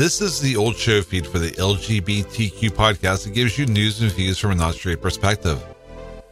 [0.00, 4.10] This is the old show feed for the LGBTQ podcast that gives you news and
[4.10, 5.62] views from a not straight perspective.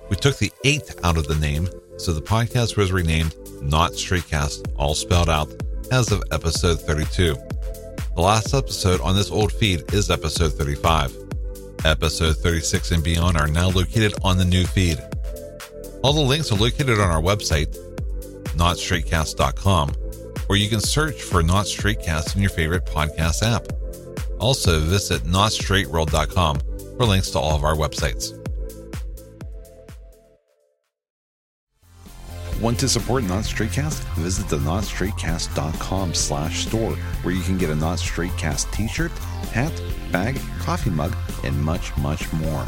[0.08, 1.68] We took the eighth out of the name,
[1.99, 5.52] so the podcast was renamed Not Straightcast, all spelled out,
[5.92, 7.34] as of episode 32.
[8.16, 11.14] The last episode on this old feed is episode 35.
[11.85, 14.98] Episode 36 and beyond are now located on the new feed.
[16.03, 17.77] All the links are located on our website,
[18.57, 19.93] notstraightcast.com,
[20.49, 23.69] or you can search for Not Straightcast in your favorite podcast app.
[24.41, 26.61] Also, visit notstraightworld.com
[26.96, 28.35] for links to all of our websites.
[32.60, 34.02] Want to support Not Straightcast?
[34.16, 39.12] Visit the notstraightcast.com slash store where you can get a Not Straightcast t-shirt,
[39.52, 39.72] hat,
[40.10, 42.66] bag, coffee mug, and much, much more.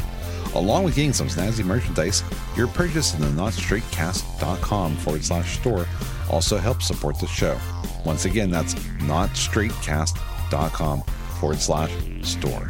[0.55, 2.23] Along with getting some snazzy merchandise,
[2.57, 5.85] your purchase in the notstraightcast.com forward slash store
[6.29, 7.57] also helps support the show.
[8.05, 11.91] Once again, that's notstraightcast.com forward slash
[12.21, 12.67] store.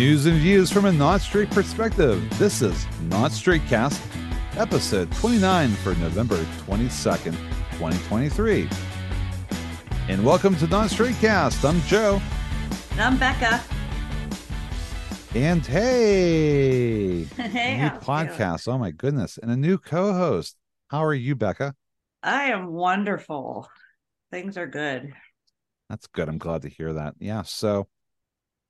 [0.00, 2.26] News and views from a not straight perspective.
[2.38, 4.00] This is Not Straight Cast,
[4.56, 7.36] episode 29 for November 22nd,
[7.72, 8.66] 2023.
[10.08, 11.66] And welcome to Not Straight Cast.
[11.66, 12.18] I'm Joe.
[12.92, 13.62] And I'm Becca.
[15.34, 18.68] And hey, Hey, new podcast.
[18.68, 19.36] Oh my goodness.
[19.36, 20.56] And a new co host.
[20.88, 21.74] How are you, Becca?
[22.22, 23.68] I am wonderful.
[24.30, 25.12] Things are good.
[25.90, 26.30] That's good.
[26.30, 27.16] I'm glad to hear that.
[27.18, 27.42] Yeah.
[27.42, 27.88] So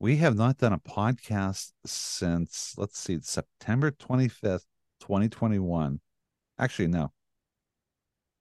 [0.01, 4.65] we have not done a podcast since, let's see, September 25th,
[5.01, 6.01] 2021.
[6.59, 7.12] Actually, no.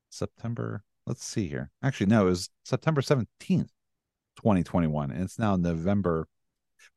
[0.10, 1.70] September, let's see here.
[1.84, 3.28] Actually, no, it was September 17th,
[4.38, 5.12] 2021.
[5.12, 6.28] And it's now November.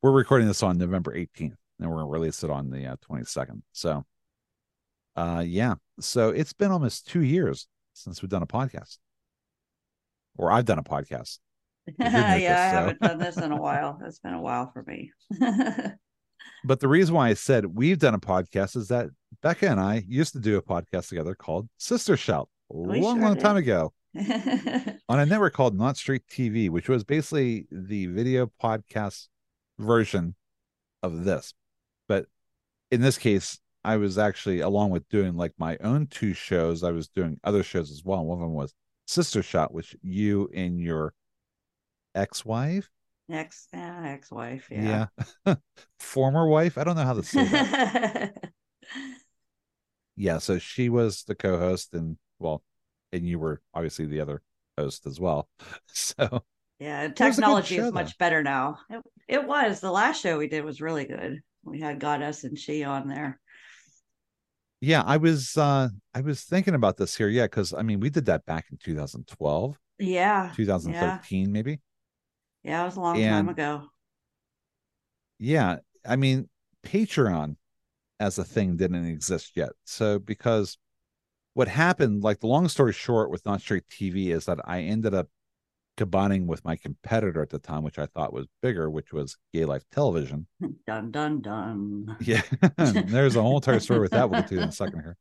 [0.01, 2.97] We're recording this on November 18th, and we're going to release it on the uh,
[3.11, 3.63] 22nd.
[3.73, 4.05] So,
[5.17, 5.75] uh, yeah.
[5.99, 8.99] So it's been almost two years since we've done a podcast,
[10.37, 11.41] or I've done a podcast.
[11.99, 12.77] yeah, did make I so.
[12.77, 13.99] haven't done this in a while.
[14.05, 15.13] It's been a while for me.
[16.65, 19.11] But the reason why I said we've done a podcast is that
[19.43, 23.17] Becca and I used to do a podcast together called Sister Shout a We long,
[23.17, 23.41] sure long did.
[23.41, 23.93] time ago
[25.09, 29.29] on a network called Not Straight TV, which was basically the video podcast
[29.79, 30.37] version
[31.03, 31.55] of this.
[32.09, 32.27] But
[32.91, 36.93] in this case, I was actually, along with doing like my own two shows, I
[36.93, 38.25] was doing other shows as well.
[38.25, 38.73] One of them was
[39.07, 41.15] Sister Shot, which you and your
[42.15, 42.89] ex wife,
[43.31, 44.69] Ex, yeah, ex-wife.
[44.71, 45.07] Yeah.
[45.47, 45.55] yeah,
[45.99, 48.35] former wife, I don't know how to say that.
[50.17, 52.63] yeah so she was the co-host and well
[53.13, 54.43] and you were obviously the other
[54.77, 55.49] host as well
[55.87, 56.43] so
[56.79, 57.03] yeah.
[57.03, 58.79] was a good Technology show, is much better now.
[58.91, 59.81] It, it was.
[59.81, 61.41] The last show we did was really good.
[61.65, 63.39] We had Goddess and She on there.
[64.81, 68.11] yeah i was uh i was thinking about this here yeah because i mean we
[68.11, 70.51] did that back in 2012 Yeah.
[70.57, 71.81] 2013 maybe
[72.65, 73.89] Yeah, it was a long And- time ago.
[75.39, 76.49] yeah i mean
[76.85, 77.57] patreon
[78.21, 80.79] as a thing didn't exist yet so because
[81.55, 85.15] what happened like the long story short with not straight tv is that i ended
[85.15, 85.29] up
[85.97, 89.65] combining with my competitor at the time which i thought was bigger which was gay
[89.65, 90.47] life television
[90.87, 92.17] Dun dun dun.
[92.21, 92.43] Yeah,
[92.79, 94.31] there's a whole entire story with that.
[94.31, 95.17] We'll get to in a second here.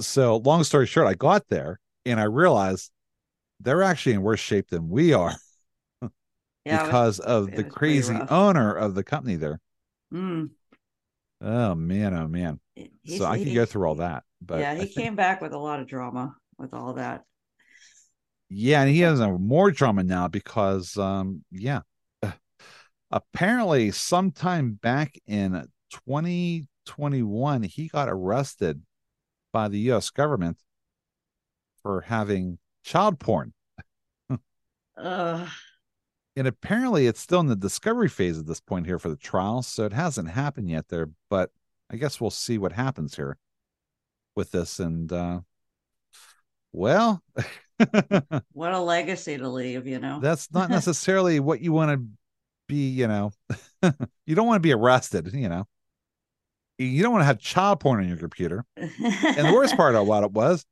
[0.00, 2.90] So, long story short, I got there and I realized
[3.62, 5.34] they're actually in worse shape than we are
[6.02, 6.08] Yeah,
[6.64, 9.60] it was- because of the crazy owner of the company there.
[10.12, 10.50] mm,
[11.40, 12.60] Oh man, oh man.
[12.74, 15.52] he- so I could go through all that, but yeah, he think- came back with
[15.52, 17.24] a lot of drama with all that.
[18.48, 21.80] yeah, and he has more drama now because, um, yeah,
[23.10, 28.82] apparently, sometime back in 2021, he got arrested
[29.52, 30.10] by the U.S.
[30.10, 30.58] government
[31.82, 33.52] for having child porn.
[34.96, 35.46] Uh,
[36.34, 39.62] And apparently, it's still in the discovery phase at this point here for the trial.
[39.62, 41.50] So it hasn't happened yet there, but
[41.90, 43.36] I guess we'll see what happens here
[44.34, 44.80] with this.
[44.80, 45.40] And, uh,
[46.72, 47.22] well,
[48.52, 50.20] what a legacy to leave, you know.
[50.20, 52.06] that's not necessarily what you want to
[52.66, 53.32] be, you know,
[54.26, 55.66] you don't want to be arrested, you know,
[56.78, 58.64] you don't want to have child porn on your computer.
[58.76, 60.64] And the worst part about it was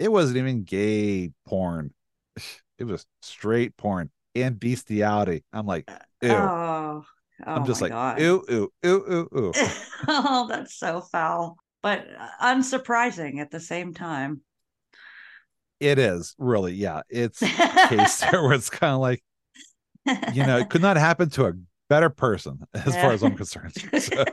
[0.00, 1.92] it wasn't even gay porn.
[2.78, 5.44] It was straight porn and bestiality.
[5.52, 6.32] I'm like, oh, ew.
[6.32, 7.04] Oh,
[7.46, 8.18] oh I'm just like, God.
[8.18, 9.52] ew, ew, ew, ew, ew.
[10.08, 12.06] oh, that's so foul, but
[12.42, 14.40] unsurprising at the same time.
[15.78, 17.02] It is really, yeah.
[17.10, 17.46] It's a
[17.90, 19.22] case there where it's kind of like,
[20.32, 21.52] you know, it could not happen to a
[21.90, 23.74] better person as far as I'm concerned.
[23.74, 24.24] So,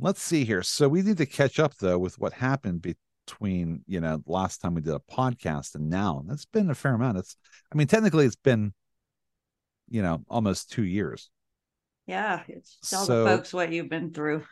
[0.00, 0.64] let's see here.
[0.64, 2.82] So we need to catch up though with what happened
[3.26, 6.22] between, you know, last time we did a podcast and now.
[6.26, 7.18] That's been a fair amount.
[7.18, 7.36] It's
[7.72, 8.72] I mean, technically it's been,
[9.88, 11.30] you know, almost two years.
[12.06, 14.44] yeah, it's tell So- the folks what you've been through.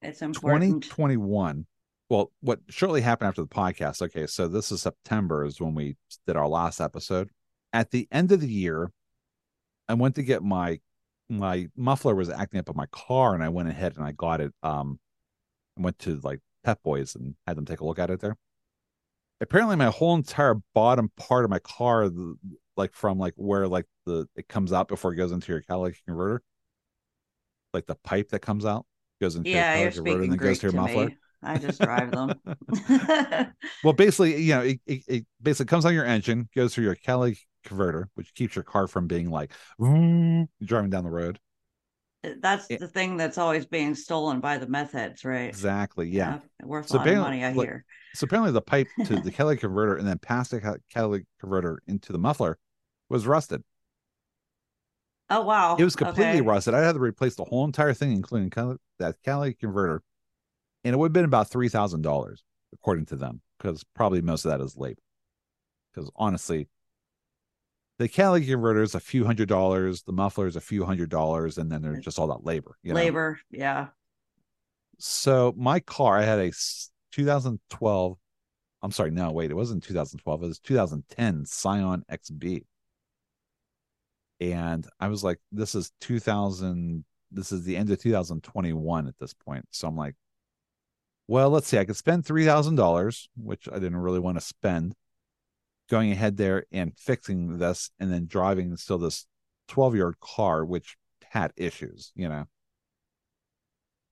[0.00, 0.82] It's important.
[0.82, 1.66] 2021
[2.10, 5.96] well what shortly happened after the podcast okay so this is september is when we
[6.26, 7.30] did our last episode
[7.72, 8.90] at the end of the year
[9.88, 10.80] i went to get my
[11.30, 14.40] my muffler was acting up in my car and i went ahead and i got
[14.40, 14.98] it um
[15.78, 18.36] i went to like pep boys and had them take a look at it there
[19.40, 22.36] apparently my whole entire bottom part of my car the,
[22.76, 26.00] like from like where like the it comes out before it goes into your catalytic
[26.06, 26.42] converter
[27.74, 28.86] like the pipe that comes out
[29.20, 31.16] goes into yeah, your catalytic converter and then goes to your muffler me.
[31.42, 32.34] I just drive them.
[33.84, 36.94] Well, basically, you know, it, it, it basically comes on your engine, goes through your
[36.94, 41.40] catalytic converter, which keeps your car from being like driving down the road.
[42.40, 42.78] That's Yeah.
[42.78, 45.58] the thing that's always being stolen by the meth heads, right?
[45.58, 46.08] Exactly.
[46.08, 46.34] Yeah.
[46.62, 47.84] worth So a lot of apparently, money, I like, hear.
[48.14, 51.82] So apparently, the pipe to the catalytic converter and then past the ca- catalytic converter
[51.86, 52.58] into the muffler
[53.08, 53.62] was rusted.
[55.28, 56.40] Oh wow, It was completely okay.
[56.40, 56.74] rusted.
[56.74, 58.50] I had to replace the whole entire thing, including
[58.98, 60.02] that catalytic converter,
[60.84, 64.44] and it would have been about three thousand dollars, according to them, because probably most
[64.44, 65.00] of that is labor.
[65.94, 66.68] Because honestly,
[68.02, 71.56] the catalytic converter is a few hundred dollars, the muffler is a few hundred dollars,
[71.56, 72.02] and then there's mm.
[72.02, 72.76] just all that labor.
[72.82, 73.00] You know?
[73.00, 73.88] Labor, yeah.
[74.98, 76.50] So my car, I had a
[77.12, 78.18] 2012.
[78.82, 80.42] I'm sorry, no, wait, it wasn't 2012.
[80.42, 82.64] It was 2010 Scion XB.
[84.40, 87.04] And I was like, this is 2000.
[87.30, 89.64] This is the end of 2021 at this point.
[89.70, 90.16] So I'm like,
[91.28, 91.78] well, let's see.
[91.78, 94.94] I could spend three thousand dollars, which I didn't really want to spend,
[95.92, 99.26] going ahead there and fixing this, and then driving still this
[99.68, 100.96] 12 year old car, which
[101.30, 102.46] had issues, you know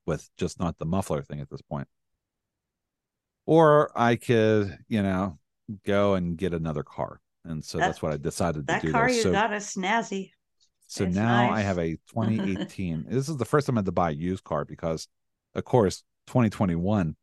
[0.06, 1.86] with just not the muffler thing at this point.
[3.46, 5.38] Or I could, you know,
[5.86, 7.20] go and get another car.
[7.44, 8.86] And so That- that's what I decided to do.
[8.88, 9.16] That car there.
[9.16, 10.32] you So, got is snazzy.
[10.86, 13.04] so it's now I have a 2018.
[13.08, 15.06] this is the first time I had to buy a used car because,
[15.54, 17.14] of course, 2021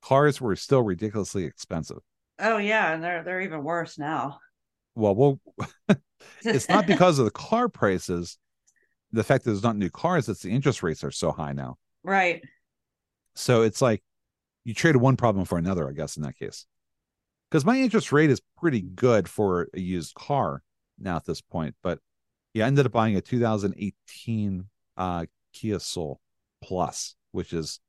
[0.00, 2.00] cars were still ridiculously expensive.
[2.42, 4.40] Oh yeah, and they're they're even worse now.
[4.94, 5.40] Well, well,
[6.42, 8.36] it's not because of the car prices,
[9.12, 11.76] the fact that there's not new cars, it's the interest rates are so high now.
[12.02, 12.42] right.
[13.34, 14.02] So it's like
[14.64, 16.66] you traded one problem for another, I guess, in that case.
[17.50, 20.62] Because my interest rate is pretty good for a used car
[20.98, 21.74] now at this point.
[21.82, 21.98] But
[22.54, 24.64] yeah, I ended up buying a 2018
[24.96, 26.20] uh, Kia Soul
[26.62, 27.80] Plus, which is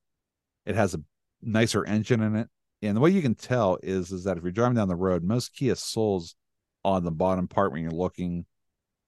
[0.65, 1.01] it has a
[1.41, 2.47] nicer engine in it.
[2.83, 5.23] And the way you can tell is is that if you're driving down the road,
[5.23, 6.35] most Kia Souls
[6.83, 8.45] on the bottom part when you're looking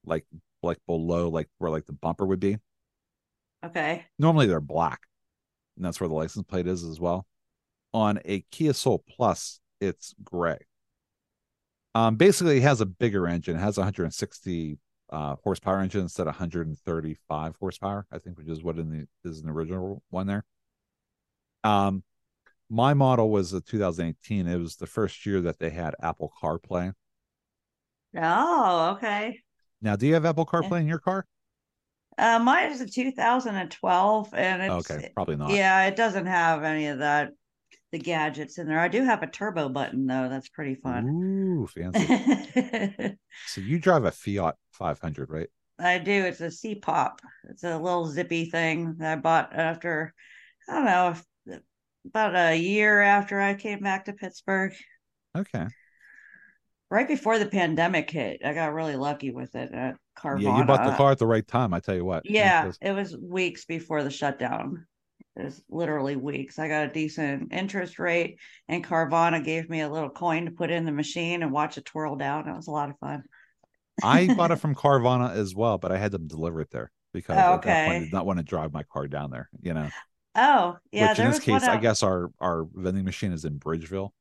[0.05, 0.25] like
[0.63, 2.57] like below like where like the bumper would be,
[3.63, 4.05] Okay.
[4.17, 5.01] normally they're black.
[5.75, 7.27] And that's where the license plate is as well.
[7.93, 10.59] On a kia soul plus it's gray.
[11.93, 13.57] Um basically it has a bigger engine.
[13.57, 14.79] It has 160
[15.11, 19.41] uh horsepower engine instead of 135 horsepower i think which is what in the is
[19.41, 20.45] an original one there.
[21.63, 22.03] Um
[22.69, 26.93] my model was a 2018 it was the first year that they had apple carplay
[28.15, 29.43] Oh, okay.
[29.81, 30.69] now do you have apple Yeah.
[30.69, 31.25] carplay in your car
[32.17, 36.87] Uh, mine is a 2012, and it's okay probably not yeah, it doesn't have any
[36.87, 37.31] of that
[37.91, 38.79] the gadgets in there.
[38.79, 40.29] I do have a turbo button though.
[40.29, 41.07] That's pretty fun.
[41.07, 42.13] Ooh, fancy.
[43.43, 45.49] so you drive a Fiat 500, right?
[45.79, 46.25] I do.
[46.25, 47.21] It's a C pop.
[47.49, 50.13] It's a little zippy thing that I bought after
[50.69, 51.09] I don't know
[52.05, 54.73] about a year after I came back to Pittsburgh.
[55.35, 55.67] Okay.
[56.89, 60.41] Right before the pandemic hit, I got really lucky with it at Carvana.
[60.43, 61.73] Yeah, you bought the car at the right time.
[61.73, 62.23] I tell you what.
[62.25, 64.85] Yeah, it was weeks before the shutdown.
[65.35, 66.59] It was literally weeks.
[66.59, 68.37] I got a decent interest rate,
[68.69, 71.85] and Carvana gave me a little coin to put in the machine and watch it
[71.85, 72.47] twirl down.
[72.47, 73.23] It was a lot of fun.
[74.03, 77.35] I bought it from Carvana as well, but I had them deliver it there because
[77.37, 79.49] Oh, point I did not want to drive my car down there.
[79.61, 79.89] You know,
[80.35, 81.09] Oh, yeah.
[81.09, 84.11] which in this case, I guess our our vending machine is in Bridgeville.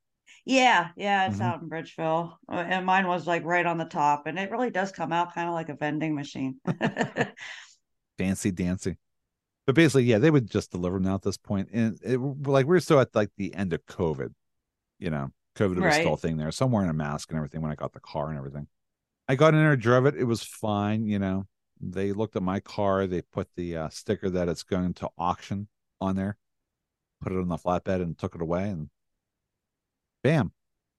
[0.46, 1.42] Yeah, yeah, it's Mhm.
[1.42, 4.70] out in Bridgeville, Uh, and mine was like right on the top, and it really
[4.70, 6.60] does come out kind of like a vending machine.
[8.18, 8.96] fancy dancy.
[9.66, 11.70] But basically, yeah, they would just deliver them now at this point.
[11.72, 14.34] And it like we're still at like the end of COVID.
[14.98, 16.50] You know, COVID was still a thing there.
[16.52, 18.68] So I'm wearing a mask and everything when I got the car and everything.
[19.26, 20.16] I got in there, drove it.
[20.16, 21.06] It was fine.
[21.06, 21.46] You know,
[21.80, 23.06] they looked at my car.
[23.06, 25.68] They put the uh, sticker that it's going to auction
[26.04, 26.36] on there,
[27.20, 28.68] put it on the flatbed and took it away.
[28.68, 28.88] And
[30.22, 30.52] bam,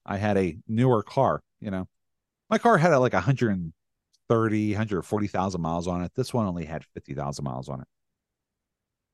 [0.06, 1.88] I had a newer car, you know.
[2.50, 6.12] My car had like 130, 140,000 miles on it.
[6.16, 7.88] This one only had 50,000 miles on it.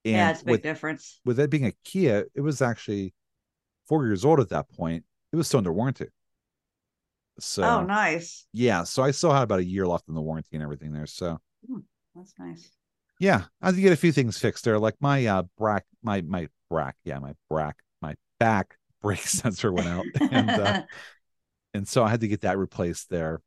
[0.04, 1.20] And yeah, it's a big with, difference.
[1.26, 3.14] With it being a Kia, it was actually
[3.88, 5.06] four years old at that point.
[5.32, 6.08] It was still under warranty.
[7.40, 8.46] So Oh, nice.
[8.54, 11.06] Yeah, so I still had about a year left in the warranty and everything there.
[11.06, 11.80] So hmm,
[12.16, 12.70] that's nice.
[13.22, 16.22] Yeah, I had to get a few things fixed there, like my uh brack, my
[16.22, 20.82] my brack, yeah, my brack, my back brake sensor went out, and uh,
[21.76, 23.44] and so I had to get that replaced there,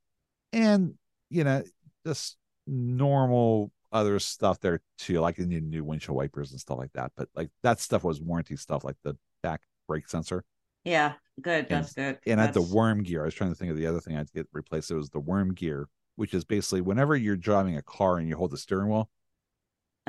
[0.53, 0.95] and
[1.29, 1.65] you know
[2.07, 2.37] just
[2.69, 7.11] normal other stuff there too, like I need new windshield wipers and stuff like that.
[7.17, 10.45] But like that stuff was warranty stuff, like the back brake sensor.
[10.85, 11.69] Yeah, good.
[11.69, 12.21] That's good.
[12.29, 12.49] And That's...
[12.49, 14.29] at the worm gear, I was trying to think of the other thing I had
[14.29, 14.93] to get replaced.
[14.93, 18.37] It was the worm gear, which is basically whenever you're driving a car and you
[18.37, 19.11] hold the steering wheel.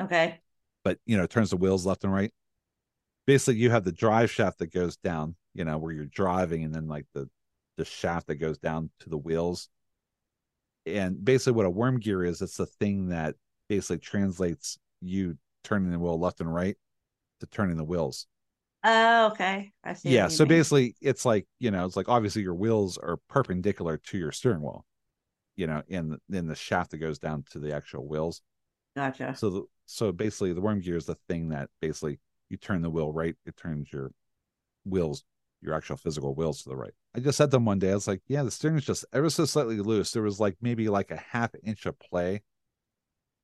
[0.00, 0.40] Okay.
[0.84, 2.32] But you know, it turns the wheels left and right.
[3.26, 6.74] Basically, you have the drive shaft that goes down, you know, where you're driving, and
[6.74, 7.28] then like the
[7.76, 9.68] the shaft that goes down to the wheels.
[10.84, 13.34] And basically, what a worm gear is, it's the thing that
[13.68, 16.76] basically translates you turning the wheel left and right
[17.40, 18.26] to turning the wheels.
[18.84, 19.72] Oh, okay.
[19.82, 20.10] I see.
[20.10, 20.28] Yeah.
[20.28, 20.50] So mean.
[20.50, 24.62] basically, it's like you know, it's like obviously your wheels are perpendicular to your steering
[24.62, 24.84] wheel,
[25.56, 28.42] you know, in in the shaft that goes down to the actual wheels.
[28.94, 29.34] Gotcha.
[29.36, 32.90] So the, so basically, the worm gear is the thing that basically you turn the
[32.90, 34.10] wheel right, it turns your
[34.84, 35.24] wheels,
[35.62, 36.92] your actual physical wheels to the right.
[37.14, 37.92] I just said them one day.
[37.92, 40.12] I was like, yeah, the steering is just ever so slightly loose.
[40.12, 42.42] There was like maybe like a half inch of play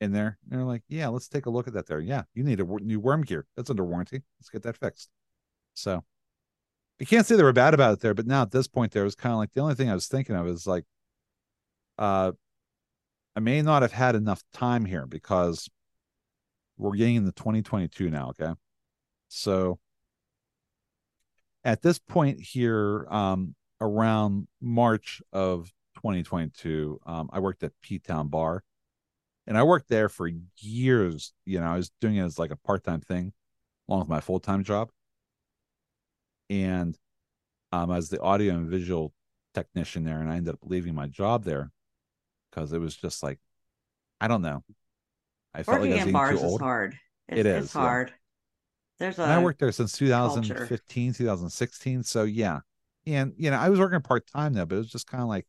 [0.01, 0.39] in there.
[0.45, 2.01] And they're like, yeah, let's take a look at that there.
[2.01, 3.47] Yeah, you need a new worm gear.
[3.57, 4.23] That's under warranty.
[4.39, 5.09] Let's get that fixed.
[5.75, 6.05] So
[7.01, 9.05] I can't say they were bad about it there, but now at this point, there
[9.05, 10.85] was kind of like the only thing I was thinking of is like,
[11.99, 12.33] uh,
[13.35, 15.69] I may not have had enough time here because
[16.76, 18.31] we're getting into 2022 now.
[18.31, 18.52] Okay.
[19.29, 19.79] So
[21.64, 28.29] at this point here, um, around March of 2022, um, I worked at P Town
[28.29, 28.62] Bar
[29.47, 31.33] and I worked there for years.
[31.45, 33.33] You know, I was doing it as like a part time thing
[33.88, 34.91] along with my full time job
[36.52, 36.99] and
[37.73, 39.14] um, as the audio and visual
[39.55, 41.71] technician there, and I ended up leaving my job there
[42.50, 43.38] because it was just like,
[44.21, 44.62] I don't know.
[45.54, 46.99] I felt Working like I was in bars is hard.
[47.28, 48.09] It's, it is it's hard.
[48.09, 48.14] Yeah.
[48.99, 49.23] There's a.
[49.23, 51.18] And I worked there since 2015, culture.
[51.18, 52.02] 2016.
[52.04, 52.61] So yeah,
[53.06, 55.28] and you know I was working part time there, but it was just kind of
[55.28, 55.47] like,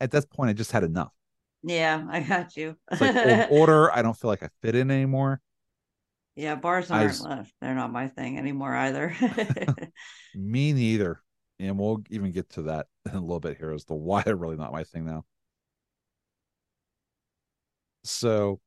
[0.00, 1.12] at that point, I just had enough.
[1.62, 2.76] Yeah, I got you.
[2.90, 3.14] it's like
[3.50, 3.90] order.
[3.92, 5.40] I don't feel like I fit in anymore.
[6.34, 9.14] Yeah, bars aren't was, they're not my thing anymore either.
[10.34, 11.22] me neither.
[11.60, 14.34] And we'll even get to that in a little bit here as to why they're
[14.34, 15.24] really not my thing now.
[18.04, 18.60] So,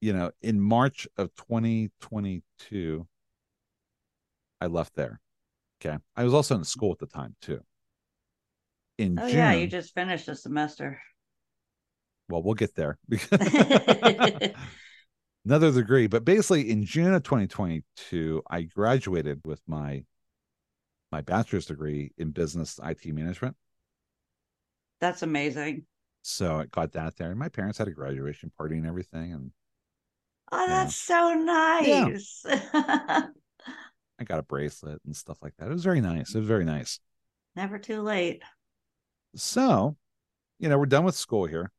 [0.00, 3.06] you know, in March of 2022,
[4.60, 5.20] I left there.
[5.80, 5.98] Okay.
[6.16, 6.66] I was also in mm.
[6.66, 7.60] school at the time too.
[8.98, 11.00] In oh, June, yeah, you just finished a semester.
[12.28, 12.98] Well, we'll get there.
[15.44, 16.06] another degree.
[16.06, 20.04] But basically, in June of 2022, I graduated with my
[21.10, 23.56] my bachelor's degree in business IT management.
[25.00, 25.86] That's amazing.
[26.22, 29.32] So I got that there, and my parents had a graduation party and everything.
[29.32, 29.50] And
[30.52, 32.44] oh, that's so nice.
[32.46, 33.26] Yeah.
[34.18, 35.68] I got a bracelet and stuff like that.
[35.68, 36.34] It was very nice.
[36.34, 37.00] It was very nice.
[37.56, 38.42] Never too late.
[39.34, 39.96] So,
[40.58, 41.72] you know, we're done with school here.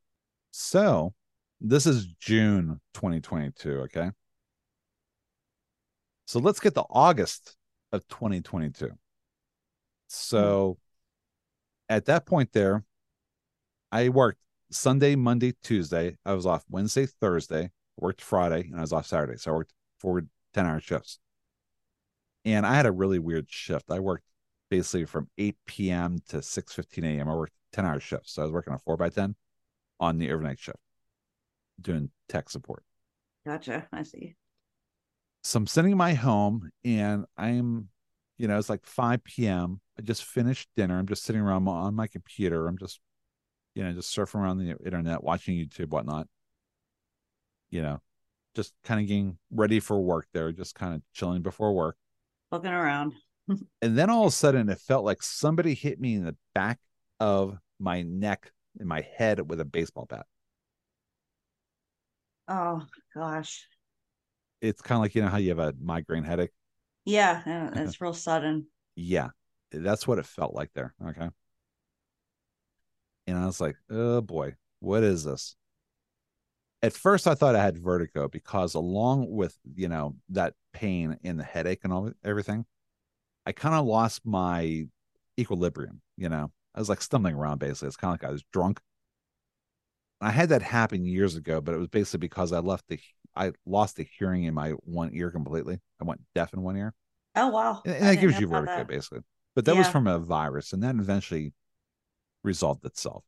[0.52, 1.14] So
[1.60, 3.82] this is June 2022.
[3.82, 4.10] Okay.
[6.26, 7.56] So let's get to August
[7.92, 8.90] of 2022.
[10.08, 10.78] So
[11.90, 11.96] mm-hmm.
[11.96, 12.84] at that point, there,
[13.92, 14.40] I worked
[14.72, 16.18] Sunday, Monday, Tuesday.
[16.26, 19.38] I was off Wednesday, Thursday, worked Friday, and I was off Saturday.
[19.38, 21.20] So I worked four 10 hour shifts.
[22.44, 23.92] And I had a really weird shift.
[23.92, 24.26] I worked
[24.70, 26.20] basically from 8 p.m.
[26.30, 27.30] to 6 15 a.m.
[27.30, 28.34] I worked 10 hour shifts.
[28.34, 29.36] So I was working a four by 10
[30.00, 30.80] on the overnight shift
[31.80, 32.84] doing tech support.
[33.46, 33.88] Gotcha.
[33.92, 34.36] I see.
[35.44, 37.90] So I'm sitting in my home and I'm,
[38.38, 39.82] you know, it's like 5 p.m.
[39.98, 40.98] I just finished dinner.
[40.98, 42.68] I'm just sitting around on my computer.
[42.68, 43.00] I'm just,
[43.76, 46.28] you know, just surfing around the internet, watching YouTube, whatnot.
[47.72, 48.02] You know,
[48.56, 51.96] just kind of getting ready for work there, just kind of chilling before work.
[52.52, 53.14] Looking around.
[53.82, 56.80] and then all of a sudden it felt like somebody hit me in the back
[57.20, 60.26] of my neck in my head with a baseball bat.
[62.48, 62.86] Oh
[63.16, 63.68] gosh.
[64.62, 66.52] It's kind of like you know how you have a migraine headache.
[67.06, 67.42] Yeah,
[67.76, 68.68] it's real sudden.
[68.96, 69.30] Yeah,
[69.72, 70.94] that's what it felt like there.
[71.04, 71.30] Okay.
[73.28, 75.56] And I was like, oh boy, what is this?
[76.84, 81.40] At first, I thought I had vertigo because, along with you know that pain and
[81.40, 82.66] the headache and all everything,
[83.46, 84.88] I kind of lost my
[85.40, 86.02] equilibrium.
[86.18, 87.88] You know, I was like stumbling around basically.
[87.88, 88.80] It's kind of like I was drunk.
[90.20, 93.00] I had that happen years ago, but it was basically because I left the
[93.36, 95.80] I lost the hearing in my one ear completely.
[96.00, 96.94] I went deaf in one ear.
[97.36, 97.82] Oh wow!
[97.86, 98.88] And, and that gives you vertigo that.
[98.88, 99.22] basically.
[99.56, 99.80] But that yeah.
[99.80, 101.54] was from a virus, and that eventually
[102.44, 103.24] resolved itself.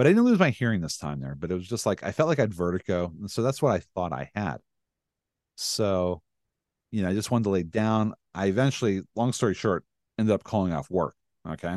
[0.00, 1.34] But I didn't lose my hearing this time there.
[1.34, 3.72] But it was just like I felt like I had vertigo, and so that's what
[3.72, 4.62] I thought I had.
[5.56, 6.22] So,
[6.90, 8.14] you know, I just wanted to lay down.
[8.34, 9.84] I eventually, long story short,
[10.18, 11.16] ended up calling off work.
[11.46, 11.76] Okay.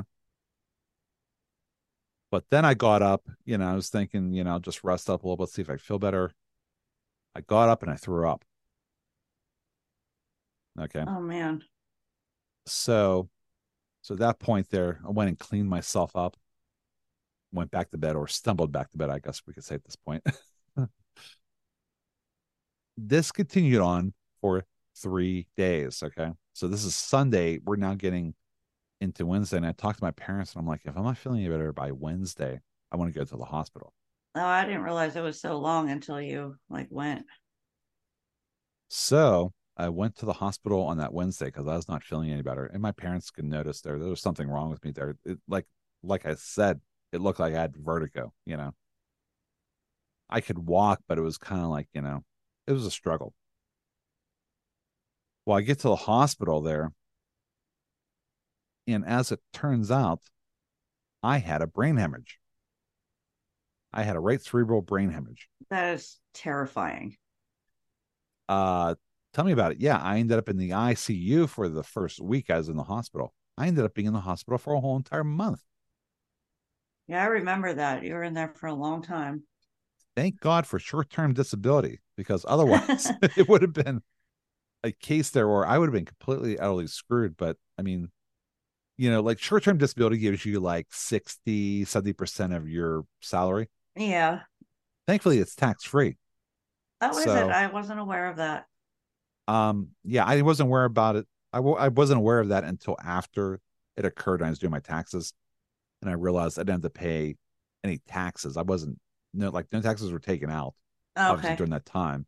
[2.32, 5.26] But then I got up, you know, I was thinking, you know, just rest up
[5.26, 6.32] a little bit, see if I feel better.
[7.36, 8.46] I got up and I threw up.
[10.80, 11.04] Okay.
[11.06, 11.62] Oh man.
[12.68, 13.28] So
[14.02, 16.38] so at that point there, I went and cleaned myself up,
[17.54, 19.84] went back to bed or stumbled back to bed, I guess we could say at
[19.86, 20.26] this point.
[22.98, 26.04] this continued on for three days.
[26.04, 26.32] Okay.
[26.54, 27.60] So this is Sunday.
[27.64, 28.34] We're now getting
[29.02, 31.42] into Wednesday, and I talked to my parents, and I'm like, if I'm not feeling
[31.42, 32.60] any better by Wednesday,
[32.92, 33.94] I want to go to the hospital.
[34.36, 37.26] Oh, I didn't realize it was so long until you like went.
[38.88, 42.42] So I went to the hospital on that Wednesday because I was not feeling any
[42.42, 45.16] better, and my parents could notice there there was something wrong with me there.
[45.26, 45.66] It, like
[46.04, 46.80] like I said,
[47.14, 48.34] it looked like I had vertigo.
[48.46, 48.72] You know,
[50.30, 52.24] I could walk, but it was kind of like you know,
[52.68, 53.34] it was a struggle.
[55.46, 56.92] Well, I get to the hospital there,
[58.88, 60.22] and as it turns out,
[61.22, 62.40] I had a brain hemorrhage.
[63.94, 65.48] I had a right cerebral brain hemorrhage.
[65.70, 67.16] That is terrifying.
[68.50, 68.96] Uh,
[69.34, 69.80] tell me about it.
[69.80, 72.84] Yeah, I ended up in the ICU for the first week I was in the
[72.84, 73.34] hospital.
[73.58, 75.62] I ended up being in the hospital for a whole entire month.
[77.08, 78.04] Yeah, I remember that.
[78.04, 79.44] You were in there for a long time.
[80.16, 84.02] Thank God for short term disability because otherwise it would have been
[84.84, 87.36] a case there where I would have been completely utterly screwed.
[87.38, 88.10] But I mean,
[88.98, 93.70] you know, like short term disability gives you like 60, 70% of your salary.
[93.96, 94.42] Yeah.
[95.08, 96.18] Thankfully, it's tax free.
[97.02, 97.52] Oh, is so, it?
[97.52, 98.66] I wasn't aware of that.
[99.48, 101.28] Um, yeah, I wasn't aware about it.
[101.52, 103.60] I w- I wasn't aware of that until after
[103.98, 104.42] it occurred.
[104.42, 105.34] I was doing my taxes,
[106.04, 107.36] and I realized I didn't have to pay
[107.84, 108.58] any taxes.
[108.58, 109.00] I wasn't
[109.34, 110.76] no like no taxes were taken out
[111.16, 112.26] oh, obviously during that time,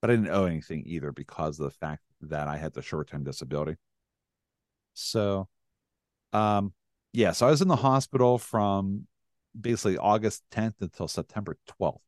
[0.00, 3.08] but I didn't owe anything either because of the fact that I had the short
[3.08, 3.76] term disability.
[4.94, 5.48] So
[6.32, 6.72] um,
[7.12, 9.06] yeah, so I was in the hospital from
[9.58, 12.00] basically August 10th until September 12th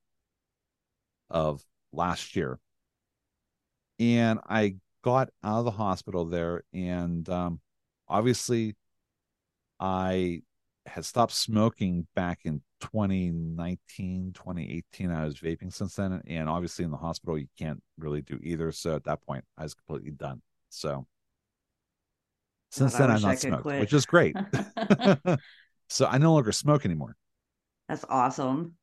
[1.30, 2.58] of last year.
[4.00, 7.60] And I got out of the hospital there, and um,
[8.08, 8.74] obviously,
[9.78, 10.42] I
[10.86, 15.10] had stopped smoking back in 2019, 2018.
[15.10, 16.22] I was vaping since then.
[16.26, 18.72] And obviously, in the hospital, you can't really do either.
[18.72, 20.42] So at that point, I was completely done.
[20.70, 21.06] So
[22.70, 23.80] since then, I've not smoked, quit.
[23.80, 24.36] which is great.
[25.88, 27.16] so I no longer smoke anymore.
[27.88, 28.74] That's awesome.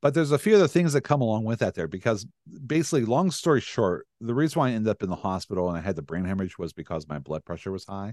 [0.00, 2.26] But there's a few other things that come along with that there because
[2.66, 5.80] basically, long story short, the reason why I ended up in the hospital and I
[5.80, 8.12] had the brain hemorrhage was because my blood pressure was high.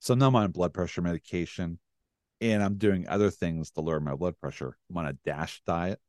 [0.00, 1.78] So now I'm on blood pressure medication
[2.40, 4.76] and I'm doing other things to lower my blood pressure.
[4.90, 6.00] I'm on a DASH diet.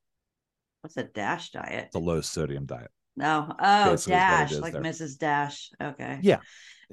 [0.82, 1.86] What's a DASH diet?
[1.88, 2.90] It's a low sodium diet.
[3.18, 3.54] No.
[3.60, 4.82] Oh, Basically Dash, like there.
[4.82, 5.18] Mrs.
[5.18, 5.70] Dash.
[5.82, 6.20] Okay.
[6.22, 6.40] Yeah.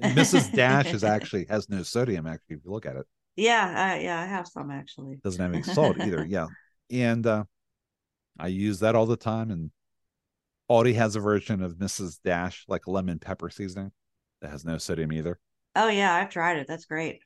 [0.01, 0.53] Mrs.
[0.55, 2.27] Dash is actually has no sodium.
[2.27, 3.05] Actually, if you look at it.
[3.35, 5.19] Yeah, uh, yeah, I have some actually.
[5.23, 6.25] Doesn't have any salt either.
[6.25, 6.47] Yeah,
[6.91, 7.45] and uh,
[8.37, 9.49] I use that all the time.
[9.49, 9.71] And
[10.69, 12.19] Aldi has a version of Mrs.
[12.23, 13.91] Dash, like lemon pepper seasoning,
[14.41, 15.39] that has no sodium either.
[15.75, 16.67] Oh yeah, I've tried it.
[16.67, 17.21] That's great.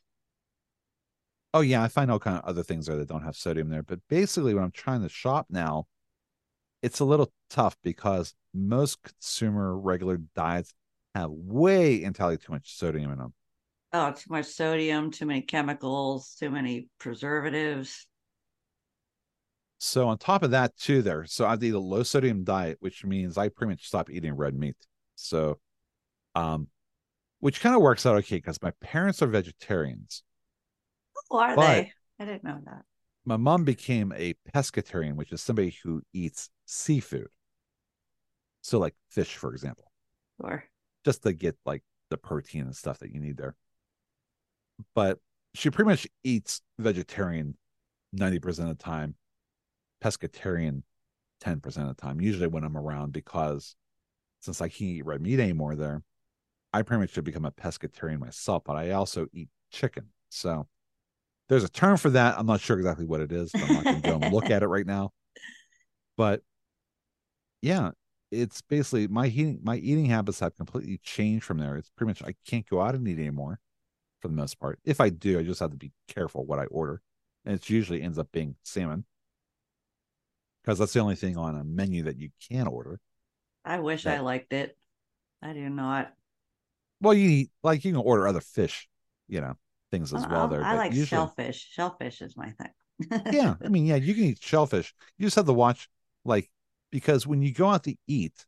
[1.54, 3.84] Oh yeah, I find all kind of other things there that don't have sodium there.
[3.84, 5.88] But basically, when I'm trying to shop now,
[6.82, 10.74] it's a little tough because most consumer regular diets
[11.16, 13.34] have way entirely too much sodium in them.
[13.94, 18.08] Oh, too much sodium, too many chemicals, too many preservatives.
[19.78, 21.26] So on top of that, too, there.
[21.26, 24.56] So I eat a low sodium diet, which means I pretty much stop eating red
[24.56, 24.78] meat.
[25.16, 25.60] So,
[26.36, 26.68] um,
[27.44, 30.24] which kind of works out okay because my parents are vegetarians.
[31.30, 31.92] Oh, are they?
[32.20, 32.84] I didn't know that.
[33.26, 37.28] My mom became a pescatarian, which is somebody who eats seafood.
[38.62, 39.92] So, like fish, for example.
[40.42, 40.64] Sure
[41.04, 43.56] just to get like the protein and stuff that you need there.
[44.96, 45.20] But
[45.54, 47.58] she pretty much eats vegetarian
[48.16, 49.16] 90% of the time,
[50.04, 50.84] pescatarian
[51.44, 53.76] 10% of the time, usually when I'm around, because
[54.40, 56.02] since I can't eat red meat anymore there,
[56.74, 60.10] I pretty much should become a pescatarian myself, but I also eat chicken.
[60.30, 60.68] So
[61.50, 62.38] there's a term for that.
[62.38, 63.52] I'm not sure exactly what it is.
[63.54, 65.12] I'm not going to go and look at it right now.
[66.16, 66.44] But
[67.64, 67.90] yeah,
[68.30, 71.76] it's basically my eating my eating habits have completely changed from there.
[71.76, 73.60] It's pretty much I can't go out and eat anymore
[74.22, 74.80] for the most part.
[74.86, 77.02] If I do, I just have to be careful what I order.
[77.46, 79.06] And it usually ends up being salmon.
[80.64, 83.00] Because that's the only thing on a menu that you can order.
[83.66, 84.78] I wish I liked it.
[85.42, 86.14] I do not.
[87.04, 88.88] Well, you eat like you can order other fish,
[89.28, 89.56] you know,
[89.92, 90.64] things as Uh, well there.
[90.64, 91.70] I but like usually, shellfish.
[91.72, 93.22] Shellfish is my thing.
[93.34, 94.94] yeah, I mean, yeah, you can eat shellfish.
[95.18, 95.90] You just have to watch,
[96.26, 96.50] like,
[96.92, 98.46] because when you go out to eat,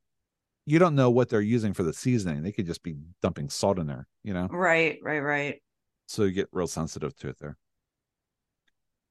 [0.65, 2.41] you don't know what they're using for the seasoning.
[2.41, 4.48] They could just be dumping salt in there, you know.
[4.48, 5.62] right, right, right.
[6.08, 7.58] So you get real sensitive to it there.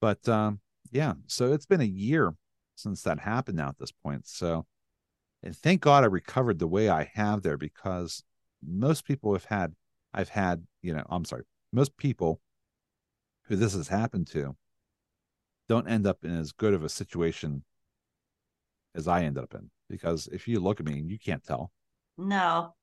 [0.00, 2.34] But um, yeah, so it's been a year
[2.76, 4.26] since that happened now at this point.
[4.26, 4.66] So,
[5.42, 8.22] and thank God I recovered the way I have there because
[8.66, 9.74] most people have had,
[10.12, 12.40] I've had, you know, I'm sorry, most people
[13.44, 14.56] who this has happened to
[15.68, 17.64] don't end up in as good of a situation
[18.94, 19.70] as I ended up in.
[19.88, 21.70] Because if you look at me, you can't tell.
[22.16, 22.74] No.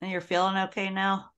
[0.00, 1.30] And you're feeling okay now?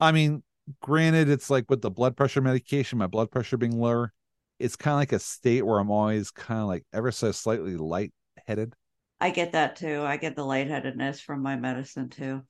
[0.00, 0.42] I mean,
[0.80, 4.12] granted, it's like with the blood pressure medication, my blood pressure being lower,
[4.58, 7.76] it's kind of like a state where I'm always kind of like ever so slightly
[7.76, 8.74] lightheaded.
[9.20, 10.02] I get that too.
[10.02, 12.42] I get the lightheadedness from my medicine too.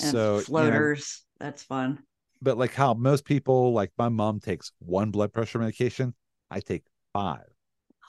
[0.00, 0.94] And So, you know.
[1.38, 1.98] That's fun.
[2.40, 6.14] but like how most people, like my mom takes one blood pressure medication,
[6.50, 7.48] I take five.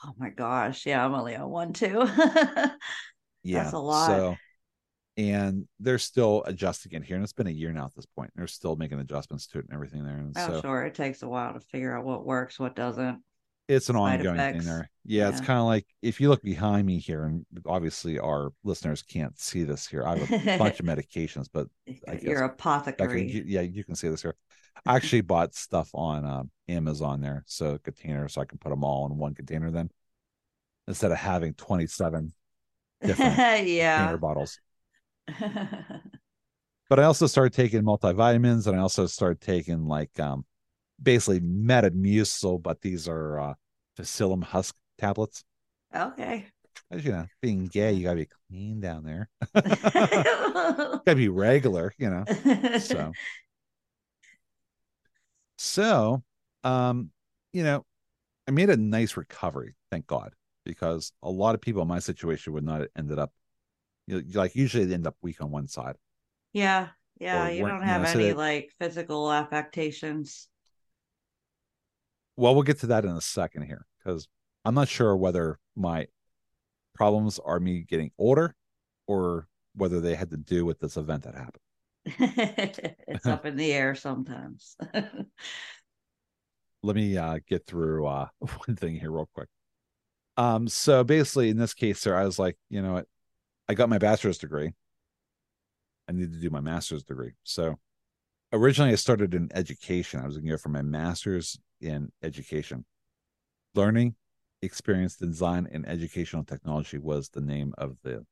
[0.04, 0.86] Oh my gosh.
[0.86, 2.08] Yeah, I'm only on one too.
[3.46, 3.64] Yeah.
[3.64, 4.06] That's a lot.
[4.06, 4.36] So,
[5.18, 7.16] and they're still adjusting it here.
[7.16, 8.30] And it's been a year now at this point.
[8.34, 10.16] They're still making adjustments to it and everything there.
[10.16, 10.82] And oh, so sure.
[10.84, 13.22] It takes a while to figure out what works, what doesn't.
[13.68, 14.90] It's an side ongoing thing there.
[15.04, 19.02] Yeah, it's kind of like if you look behind me here, and obviously our listeners
[19.02, 20.04] can't see this here.
[20.04, 21.68] I have a bunch of medications, but
[22.08, 23.30] I Your guess- I apothecary.
[23.30, 24.34] can, yeah, you can see this here.
[24.86, 28.84] I actually bought stuff on um, Amazon there, so container, so I can put them
[28.84, 29.90] all in one container then,
[30.88, 32.32] instead of having twenty seven
[33.02, 33.36] different
[33.68, 33.98] yeah.
[33.98, 34.58] container bottles.
[36.90, 40.44] But I also started taking multivitamins, and I also started taking like um,
[41.02, 43.54] basically Metamucil, but these are uh,
[44.00, 45.44] psyllium husk tablets.
[45.94, 46.46] okay.
[46.90, 49.28] As you know, being gay, you gotta be clean down there.
[49.54, 52.24] gotta be regular, you know.
[52.78, 53.12] So,
[55.58, 56.22] so,
[56.64, 57.10] um,
[57.52, 57.84] you know,
[58.48, 62.52] I made a nice recovery, thank God, because a lot of people in my situation
[62.52, 63.32] would not have ended up,
[64.06, 65.96] you know, like usually they end up weak on one side.
[66.52, 66.88] yeah.
[67.20, 67.46] Yeah.
[67.46, 70.48] Or You don't you have know, so any that- like physical affectations.
[72.36, 74.28] Well, we'll get to that in a second here, because
[74.64, 76.08] I'm not sure whether my
[76.94, 78.54] problems are me getting older
[79.06, 81.60] or whether they had to do with this event that happened.
[83.08, 84.76] it's up in the air sometimes.
[86.82, 89.48] let me uh get through uh one thing here real quick.
[90.36, 93.06] Um so basically in this case sir, i was like you know what?
[93.68, 94.72] I got my bachelor's degree.
[96.08, 97.32] I need to do my master's degree.
[97.42, 97.76] So
[98.52, 100.20] originally i started in education.
[100.20, 102.84] I was going to go for my master's in education.
[103.74, 104.14] Learning
[104.62, 108.24] experience design and educational technology was the name of the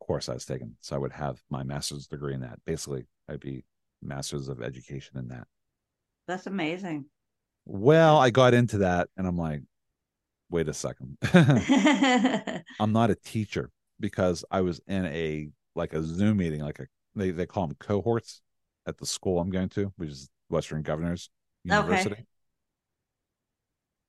[0.00, 0.76] course i was taking.
[0.80, 2.58] So i would have my master's degree in that.
[2.64, 3.64] Basically i'd be
[4.02, 5.46] master's of education in that.
[6.28, 7.06] That's amazing.
[7.64, 9.62] well, I got into that and I'm like,
[10.50, 11.16] wait a second.
[12.80, 16.86] I'm not a teacher because I was in a like a Zoom meeting, like a
[17.14, 18.42] they, they call them cohorts
[18.86, 21.30] at the school I'm going to, which is Western Governors
[21.66, 22.26] University.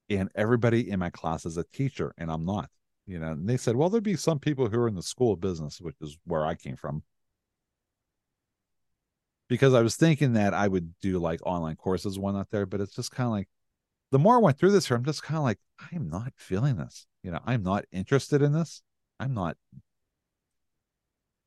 [0.10, 2.70] And everybody in my class is a teacher, and I'm not.
[3.06, 5.34] You know, and they said, well, there'd be some people who are in the school
[5.34, 7.04] of business, which is where I came from.
[9.48, 12.82] Because I was thinking that I would do like online courses, one out there, but
[12.82, 13.48] it's just kind of like
[14.12, 15.60] the more I went through this here, I'm just kind of like,
[15.92, 17.06] I'm not feeling this.
[17.24, 18.82] You know, I'm not interested in this.
[19.20, 19.58] I'm not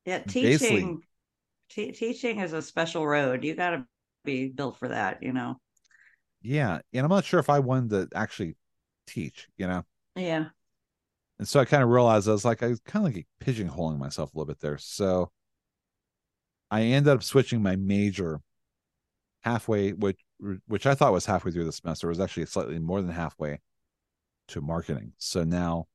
[0.05, 1.01] yeah, teaching
[1.69, 3.43] te- teaching is a special road.
[3.43, 3.85] You got to
[4.25, 5.59] be built for that, you know.
[6.41, 8.55] Yeah and i'm not sure if i wanted to actually
[9.07, 9.83] teach you know?
[10.15, 10.45] Yeah.
[11.39, 13.97] and so i kind of realized i was like i was kind of like pigeonholing
[13.97, 14.77] myself a little bit there.
[14.77, 15.31] So
[16.69, 18.41] i ended up switching my major
[19.41, 20.19] halfway which
[20.67, 22.07] which i thought was halfway through the semester.
[22.07, 23.59] It was actually slightly more than halfway
[24.49, 25.13] to marketing.
[25.17, 25.87] So now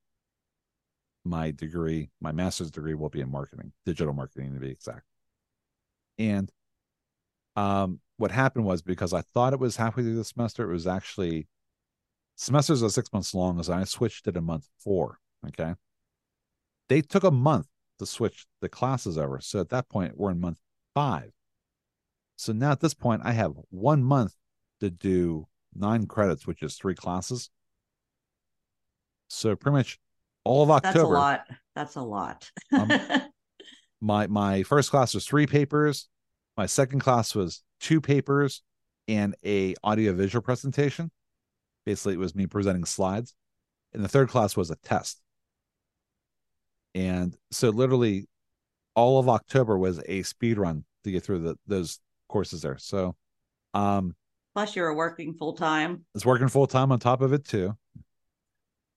[1.25, 5.05] my degree my master's degree will be in marketing digital marketing to be exact.
[6.19, 6.51] And
[7.57, 10.87] um what happened was because i thought it was halfway through the semester it was
[10.87, 11.47] actually
[12.37, 15.75] semesters are six months long as i switched it in month four okay
[16.89, 17.67] they took a month
[17.99, 20.59] to switch the classes over so at that point we're in month
[20.95, 21.31] five
[22.37, 24.35] so now at this point i have one month
[24.81, 27.51] to do nine credits which is three classes
[29.29, 29.99] so pretty much
[30.45, 30.93] all of October.
[30.95, 31.41] That's a lot.
[31.75, 32.51] That's a lot.
[32.73, 32.93] Um,
[34.01, 36.09] My my first class was three papers.
[36.57, 38.63] My second class was two papers
[39.09, 41.11] and a audio visual presentation.
[41.85, 43.35] Basically, it was me presenting slides.
[43.93, 45.21] And the third class was a test.
[46.95, 48.27] And so literally
[48.95, 52.79] all of October was a speed run to get through the, those courses there.
[52.79, 53.15] So
[53.75, 54.17] um
[54.55, 55.93] Plus, you were working full time.
[55.93, 57.77] I was working full time on top of it too.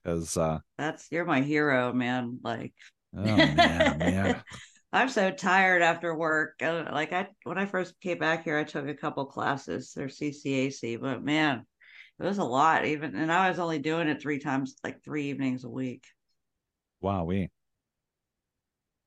[0.04, 2.40] Because uh That's you're my hero, man.
[2.42, 2.74] Like
[3.16, 4.42] oh man, yeah.
[4.92, 6.56] I'm so tired after work.
[6.62, 9.94] Uh, Like I, when I first came back here, I took a couple classes.
[9.96, 11.66] They're CCAC, but man,
[12.20, 12.86] it was a lot.
[12.86, 16.04] Even and I was only doing it three times, like three evenings a week.
[17.02, 17.50] Wow, we.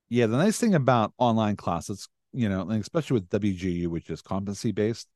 [0.08, 4.20] Yeah, the nice thing about online classes, you know, and especially with WGU, which is
[4.22, 5.08] competency based,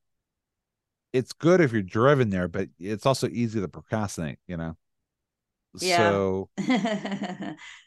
[1.12, 4.76] it's good if you're driven there, but it's also easy to procrastinate, you know.
[5.81, 6.11] Yeah.
[6.11, 6.48] So,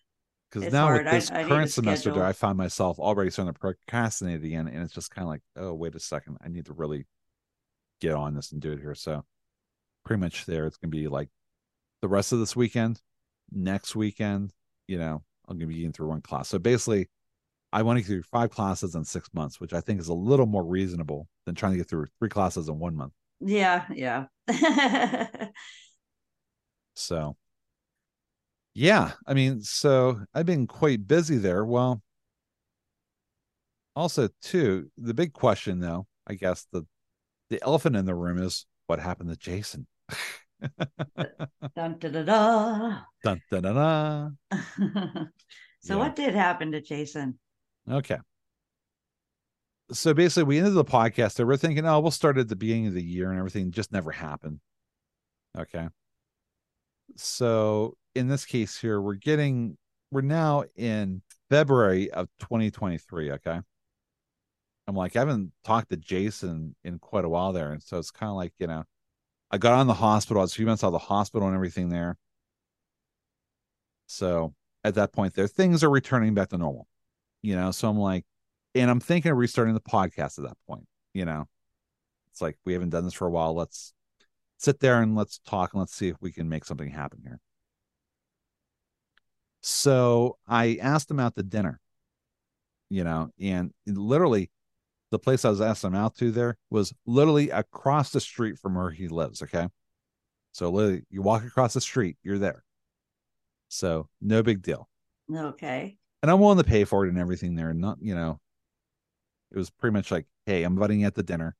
[0.51, 1.05] because now hard.
[1.05, 2.25] with this I current to semester, there.
[2.25, 5.73] I find myself already starting to procrastinate again, and it's just kind of like, oh,
[5.73, 7.05] wait a second, I need to really
[8.01, 8.95] get on this and do it here.
[8.95, 9.23] So,
[10.05, 11.29] pretty much there, it's gonna be like
[12.01, 13.01] the rest of this weekend,
[13.51, 14.51] next weekend,
[14.87, 16.47] you know, I'm gonna be getting through one class.
[16.49, 17.09] So basically,
[17.71, 20.13] I want to get through five classes in six months, which I think is a
[20.13, 23.13] little more reasonable than trying to get through three classes in one month.
[23.39, 24.25] yeah, yeah.
[26.99, 27.37] So,
[28.73, 31.65] yeah, I mean, so I've been quite busy there.
[31.65, 32.01] Well,
[33.95, 36.85] also too, the big question though, I guess the
[37.49, 39.87] the elephant in the room is what happened to Jason.
[41.75, 42.99] Dun, da, da, da.
[43.23, 44.37] Dun, dun, dun, dun.
[45.81, 45.95] so Yeah.
[45.97, 47.39] what did happen to Jason?
[47.89, 48.17] Okay.
[49.91, 51.33] So basically, we ended the podcast.
[51.33, 53.91] So we're thinking, oh, we'll start at the beginning of the year and everything just
[53.91, 54.59] never happened.
[55.57, 55.87] Okay.
[57.15, 59.77] So in this case here, we're getting,
[60.11, 63.31] we're now in February of 2023.
[63.33, 63.59] Okay.
[64.87, 67.71] I'm like, I haven't talked to Jason in quite a while there.
[67.71, 68.83] And so it's kind of like, you know,
[69.51, 70.41] I got on the hospital.
[70.41, 72.17] I was a few months out of the hospital and everything there.
[74.07, 74.53] So
[74.83, 76.87] at that point, there things are returning back to normal
[77.41, 78.25] you know so i'm like
[78.75, 81.47] and i'm thinking of restarting the podcast at that point you know
[82.31, 83.93] it's like we haven't done this for a while let's
[84.57, 87.39] sit there and let's talk and let's see if we can make something happen here
[89.61, 91.79] so i asked him out to dinner
[92.89, 94.49] you know and literally
[95.11, 98.75] the place i was asking him out to there was literally across the street from
[98.75, 99.67] where he lives okay
[100.51, 102.63] so literally you walk across the street you're there
[103.67, 104.89] so no big deal
[105.33, 105.97] Okay.
[106.21, 107.73] and I'm willing to pay for it and everything there.
[107.73, 108.39] Not, you know,
[109.51, 111.55] it was pretty much like, hey, I'm inviting you at the dinner.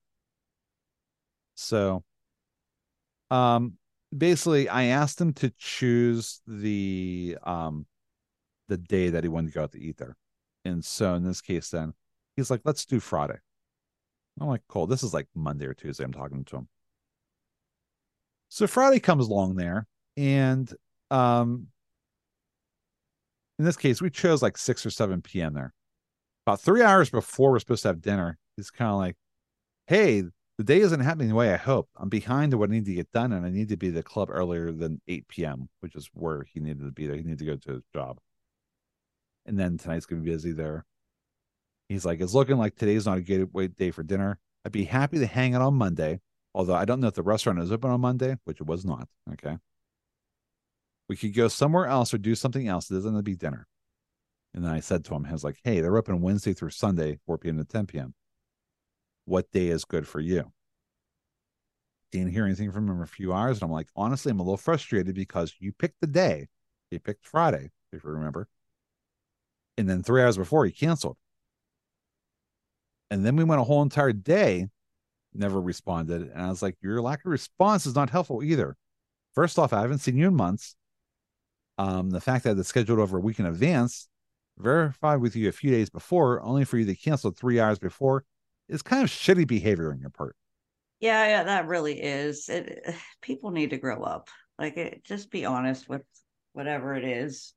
[1.56, 2.04] So,
[3.32, 3.78] um,
[4.16, 7.86] basically, I asked him to choose the um,
[8.68, 10.16] the day that he wanted to go out to eat there,
[10.66, 11.94] and so in this case, then
[12.36, 13.38] he's like, let's do Friday.
[14.40, 14.88] I'm like, cool.
[14.88, 16.04] This is like Monday or Tuesday.
[16.04, 16.68] I'm talking to him.
[18.48, 19.86] So Friday comes along there,
[20.18, 20.72] and
[21.12, 21.68] um,
[23.60, 25.54] in this case, we chose like 6 or 7 p.m.
[25.54, 25.74] there.
[26.48, 29.18] About three hours before we're supposed to have dinner, he's kind of like,
[29.86, 30.24] hey,
[30.60, 31.94] the day isn't happening the way I hoped.
[31.96, 33.94] I'm behind to what I need to get done, and I need to be at
[33.94, 37.16] the club earlier than 8 p.m., which is where he needed to be there.
[37.16, 38.20] He needed to go to his job.
[39.46, 40.86] And then tonight's going to be busy there.
[41.88, 44.38] He's like, it's looking like today's not a good day for dinner.
[44.66, 46.20] I'd be happy to hang out on Monday,
[46.54, 49.08] although I don't know if the restaurant is open on Monday, which it was not.
[49.32, 49.56] Okay.
[51.08, 52.92] We could go somewhere else or do something else.
[52.92, 53.66] It doesn't be dinner.
[54.54, 57.18] And then I said to him, I was like, hey, they're open Wednesday through Sunday,
[57.26, 57.60] 4 p.m.
[57.60, 58.14] to 10 p.m.
[59.30, 60.52] What day is good for you?
[62.12, 63.58] Didn't hear anything from him a few hours.
[63.58, 66.48] And I'm like, honestly, I'm a little frustrated because you picked the day.
[66.90, 68.48] You picked Friday, if you remember.
[69.78, 71.16] And then three hours before, he canceled.
[73.12, 74.68] And then we went a whole entire day,
[75.36, 76.24] never responded.
[76.24, 78.76] And I was like, your lack of response is not helpful either.
[79.36, 80.76] First off, I haven't seen you in months.
[81.78, 84.08] Um, the fact that it's scheduled over a week in advance,
[84.58, 88.26] verified with you a few days before, only for you to cancel three hours before,
[88.70, 90.36] is kind of shitty behavior on your part.
[91.00, 92.50] Yeah, yeah, that really is.
[92.50, 92.86] It
[93.22, 94.30] people need to grow up.
[94.58, 96.02] Like it, just be honest with
[96.54, 97.54] whatever it is.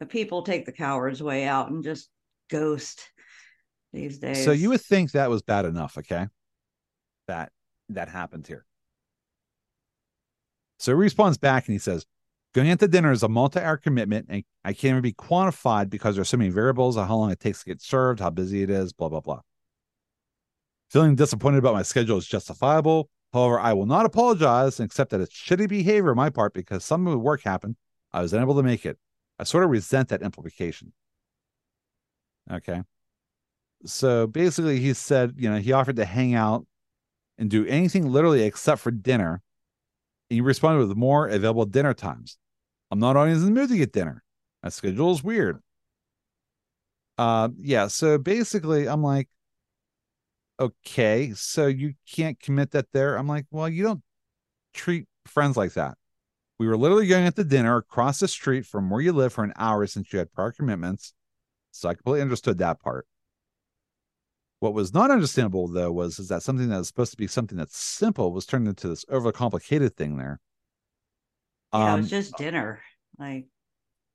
[0.00, 2.08] The people take the coward's way out and just
[2.50, 3.02] ghost
[3.92, 4.44] these days.
[4.44, 6.26] So you would think that was bad enough, okay?
[7.26, 7.50] That
[7.88, 8.64] that happened here.
[10.78, 12.06] So he responds back and he says,
[12.54, 16.14] Going out to dinner is a multi-hour commitment and I can't even be quantified because
[16.14, 18.70] there's so many variables of how long it takes to get served, how busy it
[18.70, 19.40] is, blah, blah, blah.
[20.90, 23.10] Feeling disappointed about my schedule is justifiable.
[23.32, 26.84] However, I will not apologize and accept that it's shitty behavior on my part because
[26.84, 27.76] some of the work happened.
[28.12, 28.98] I was unable to make it.
[29.38, 30.92] I sort of resent that implication.
[32.50, 32.82] Okay.
[33.84, 36.66] So basically, he said, you know, he offered to hang out
[37.36, 39.42] and do anything literally except for dinner.
[40.30, 42.38] And he responded with more available dinner times.
[42.90, 44.24] I'm not always in the mood to get dinner.
[44.62, 45.60] My schedule is weird.
[47.18, 47.88] Uh, yeah.
[47.88, 49.28] So basically, I'm like,
[50.60, 53.16] okay, so you can't commit that there.
[53.16, 54.02] I'm like, well, you don't
[54.74, 55.98] treat friends like that.
[56.58, 59.44] We were literally going out to dinner across the street from where you live for
[59.44, 61.14] an hour since you had prior commitments.
[61.72, 63.06] So I completely understood that part.
[64.60, 67.58] What was not understandable though was is that something that was supposed to be something
[67.58, 70.40] that's simple was turned into this overcomplicated thing there.
[71.76, 72.82] Yeah, it Um, was just dinner.
[73.18, 73.46] Like,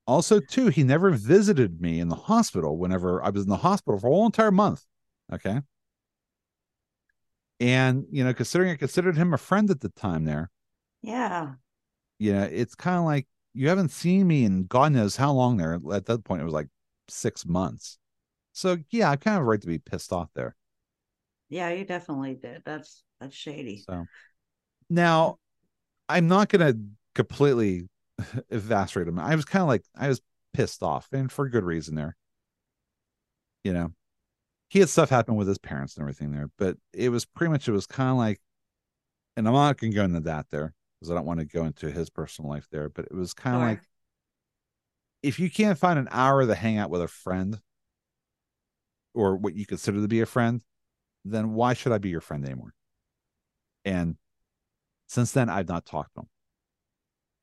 [0.06, 4.00] also, too, he never visited me in the hospital whenever I was in the hospital
[4.00, 4.86] for a whole entire month.
[5.32, 5.62] Okay.
[7.64, 10.52] And you know, considering I considered him a friend at the time there,
[11.02, 11.56] yeah,
[12.20, 15.58] you know, it's kind of like you haven't seen me in God knows how long
[15.58, 15.80] there.
[15.92, 16.68] At that point, it was like
[17.08, 17.98] six months.
[18.54, 20.56] So yeah, I kind of right to be pissed off there.
[21.50, 22.64] yeah, you definitely did.
[22.66, 23.86] That's that's shady.
[23.90, 24.06] So
[24.90, 25.38] now
[26.10, 26.76] I'm not gonna
[27.16, 27.88] completely
[28.50, 29.20] evaporate him.
[29.20, 30.22] I was kind of like I was
[30.54, 32.16] pissed off, and for good reason there.
[33.64, 33.94] You know,
[34.74, 37.68] he had stuff happen with his parents and everything there, but it was pretty much
[37.70, 38.42] it was kind of like,
[39.38, 41.92] and I'm not gonna go into that there because I don't want to go into
[41.92, 43.70] his personal life there, but it was kind of Sure.
[43.70, 43.82] like
[45.22, 47.62] if you can't find an hour to hang out with a friend
[49.14, 50.62] or what you consider to be a friend,
[51.24, 52.74] then why should I be your friend anymore?
[53.86, 54.18] And
[55.08, 56.30] since then, I've not talked to him.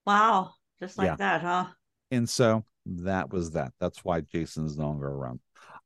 [0.04, 1.16] Wow, just like Yeah.
[1.18, 1.66] that, huh?
[2.10, 3.72] And so that was that.
[3.78, 5.40] That's why Jason's no longer around.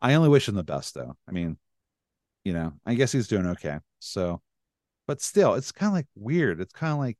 [0.04, 1.16] I only wish him the best, though.
[1.26, 1.56] I mean,
[2.44, 3.78] you know, I guess he's doing okay.
[4.00, 4.42] So,
[5.06, 6.60] but still, it's kind of like weird.
[6.60, 7.16] It's kind of like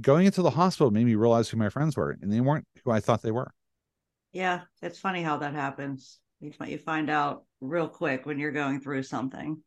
[0.00, 2.90] going into the hospital made me realize who my friends were, and they weren't who
[2.90, 3.52] I thought they were.
[4.32, 6.18] Yeah, it's funny how that happens.
[6.40, 9.62] You you find out real quick when you're going through something.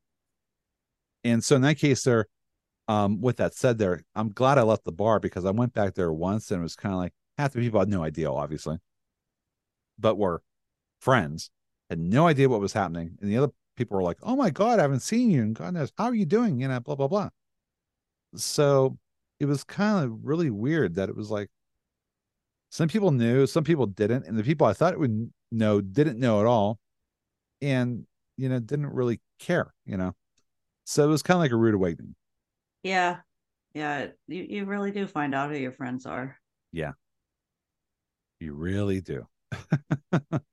[1.23, 2.25] And so in that case, there,
[2.89, 5.93] um, with that said, there, I'm glad I left the bar because I went back
[5.93, 8.77] there once and it was kind of like half the people had no idea, obviously,
[9.97, 10.41] but were
[10.99, 11.49] friends,
[11.91, 13.17] had no idea what was happening.
[13.21, 15.41] And the other people were like, Oh my God, I haven't seen you.
[15.41, 16.59] And God knows, how are you doing?
[16.59, 17.29] You know, blah, blah, blah.
[18.35, 18.97] So
[19.39, 21.49] it was kind of really weird that it was like
[22.69, 24.25] some people knew, some people didn't.
[24.25, 26.79] And the people I thought would know didn't know at all.
[27.61, 28.05] And,
[28.37, 30.13] you know, didn't really care, you know.
[30.85, 32.15] So it was kind of like a rude awakening.
[32.83, 33.17] Yeah,
[33.73, 36.37] yeah, you you really do find out who your friends are.
[36.71, 36.93] Yeah.
[38.39, 39.27] You really do.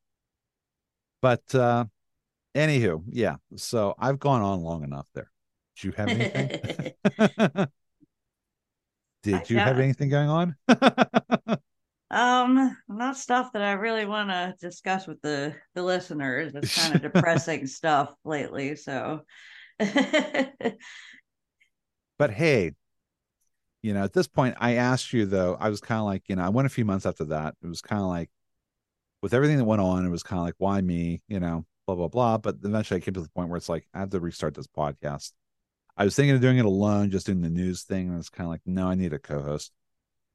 [1.22, 1.85] but uh
[2.54, 3.37] anywho, yeah.
[3.57, 5.31] So I've gone on long enough there.
[5.76, 6.92] Did you have anything?
[9.22, 10.57] Did you have anything going on?
[12.11, 16.54] Um, not stuff that I really want to discuss with the the listeners.
[16.54, 18.76] It's kind of depressing stuff lately.
[18.76, 19.20] So,
[22.18, 22.72] but hey,
[23.83, 26.37] you know, at this point, I asked you though, I was kind of like, you
[26.37, 27.57] know, I went a few months after that.
[27.62, 28.31] It was kind of like
[29.22, 31.22] with everything that went on, it was kind of like, why me?
[31.28, 32.38] You know, blah, blah, blah.
[32.38, 34.66] But eventually I came to the point where it's like, I have to restart this
[34.66, 35.33] podcast.
[35.96, 38.09] I was thinking of doing it alone, just doing the news thing.
[38.09, 39.72] And it's kind of like, no, I need a co host.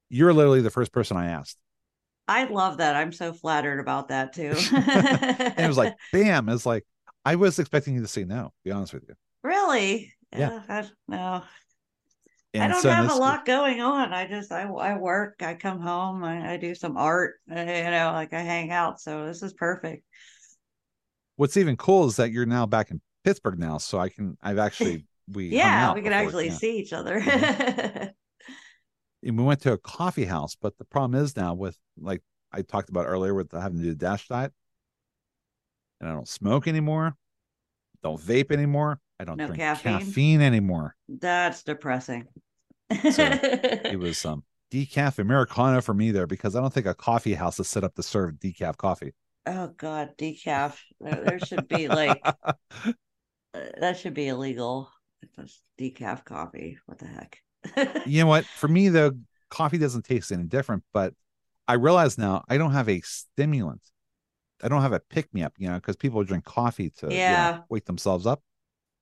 [0.09, 1.57] You're literally the first person I asked.
[2.27, 2.95] I love that.
[2.95, 4.53] I'm so flattered about that too.
[4.73, 6.49] And it was like, bam.
[6.49, 6.85] It's like,
[7.25, 9.15] I was expecting you to say no, to be honest with you.
[9.43, 10.13] really?
[10.35, 10.61] Yeah.
[10.67, 11.43] I, no,
[12.53, 14.13] And I don't so have a lot going on.
[14.13, 15.41] I just I I work.
[15.41, 16.23] I come home.
[16.23, 17.35] I, I do some art.
[17.51, 19.01] uh, You know, like I hang out.
[19.01, 20.03] So this is perfect.
[21.35, 23.77] What's even cool is that you're now back in Pittsburgh now.
[23.77, 26.53] So I can, I've actually, we, Yeah, we can actually yeah.
[26.53, 27.19] see each other.
[29.23, 30.55] and we went to a coffee house.
[30.59, 33.89] But the problem is now with like I talked about earlier with having to do
[33.89, 34.53] the dash diet,
[35.99, 37.15] and I don't smoke anymore,
[38.03, 39.93] don't vape anymore, I don't No drink caffeine?
[39.99, 40.95] caffeine, anymore.
[41.07, 42.27] That's depressing.
[42.89, 47.33] It was some um, decaf Americano for me there because I don't think a coffee
[47.33, 49.13] house is set up to serve decaf coffee.
[49.45, 50.77] oh god, decaf.
[50.99, 52.53] There, should be like uh,
[53.53, 54.89] that should be illegal.
[55.37, 56.77] It's decaf coffee.
[56.85, 57.39] What the heck?
[58.05, 58.45] you know what?
[58.45, 59.11] For me though,
[59.49, 61.13] coffee doesn't taste any different, but
[61.67, 63.81] I realize now I don't have a stimulant.
[64.61, 67.11] I don't have a pick me up, you know, because people drink coffee to you
[67.11, 67.59] know, Yeah.
[67.69, 68.41] wake themselves up.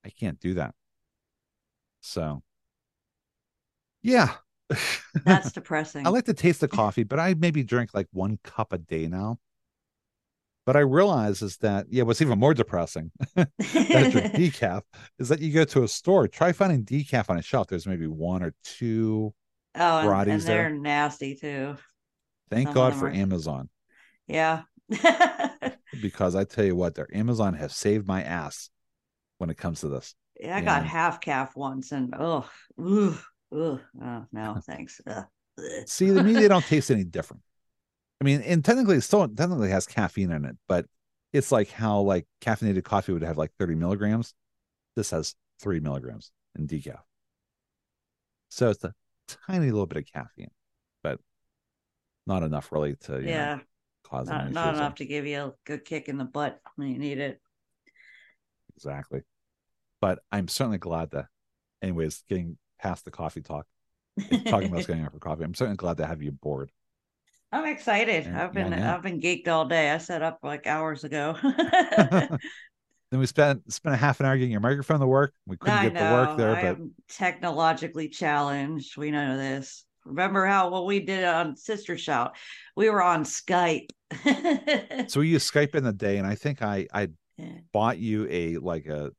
[0.03, 0.73] I can't do that.
[2.01, 2.41] So,
[4.01, 4.33] yeah,
[5.25, 6.05] That's depressing.
[6.05, 9.07] I like to taste the coffee, but I maybe drink like one cup a day
[9.07, 9.39] now.
[10.65, 14.83] But I realize is that yeah, what's even more depressing drink decaf
[15.17, 17.67] is that you go to a store, try finding decaf on a shelf.
[17.67, 19.33] There's maybe one or two
[19.75, 20.77] oh, and, and they're there.
[20.77, 21.75] nasty too.
[22.49, 23.69] Thank Some God for are- Amazon
[24.27, 24.63] Yeah.
[26.01, 28.69] because I tell you what, their Amazon has saved my ass
[29.39, 30.15] when it comes to this.
[30.39, 32.49] Yeah, I got half caff once, and oh,
[33.51, 33.79] oh
[34.31, 35.01] no, thanks.
[35.07, 35.25] Ugh.
[35.85, 37.43] See, to me, they don't taste any different.
[38.19, 40.85] I mean, and technically, it still technically has caffeine in it, but
[41.33, 44.33] it's like how like caffeinated coffee would have like 30 milligrams.
[44.95, 46.99] This has three milligrams in decaf.
[48.49, 48.93] So it's a
[49.47, 50.51] tiny little bit of caffeine,
[51.03, 51.19] but
[52.27, 53.59] not enough really to you know, yeah,
[54.03, 56.97] cause not, not enough to give you a good kick in the butt when you
[56.97, 57.39] need it.
[58.75, 59.21] Exactly.
[59.99, 61.25] But I'm certainly glad that,
[61.81, 63.67] anyways, getting past the coffee talk,
[64.49, 66.71] talking about going out for coffee, I'm certainly glad to have you aboard.
[67.51, 68.27] I'm excited.
[68.27, 68.95] Yeah, I've been yeah, yeah.
[68.95, 69.91] I've been geeked all day.
[69.91, 71.37] I set up like hours ago.
[73.11, 75.33] then we spent spent a half an hour getting your microphone to work.
[75.45, 76.77] We couldn't I get the work there, I but
[77.09, 78.97] technologically challenged.
[78.97, 79.85] We know this.
[80.05, 82.35] Remember how what we did on Sister Shout?
[82.75, 83.89] We were on Skype.
[85.07, 87.59] so we used Skype in the day, and I think I I Yeah.
[87.73, 89.11] bought you a like a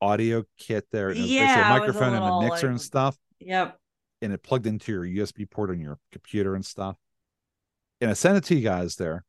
[0.00, 1.10] audio kit there.
[1.12, 3.78] Yeah, a was a microphone and a mixer and stuff, Yep.
[4.22, 6.96] and it plugged into your USB port on your computer and stuff.
[8.00, 9.24] And I sent it to you guys there,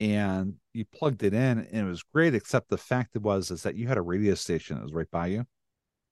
[0.00, 2.34] and you plugged it in, and it was great.
[2.34, 5.10] Except the fact it was is that you had a radio station that was right
[5.10, 5.44] by you.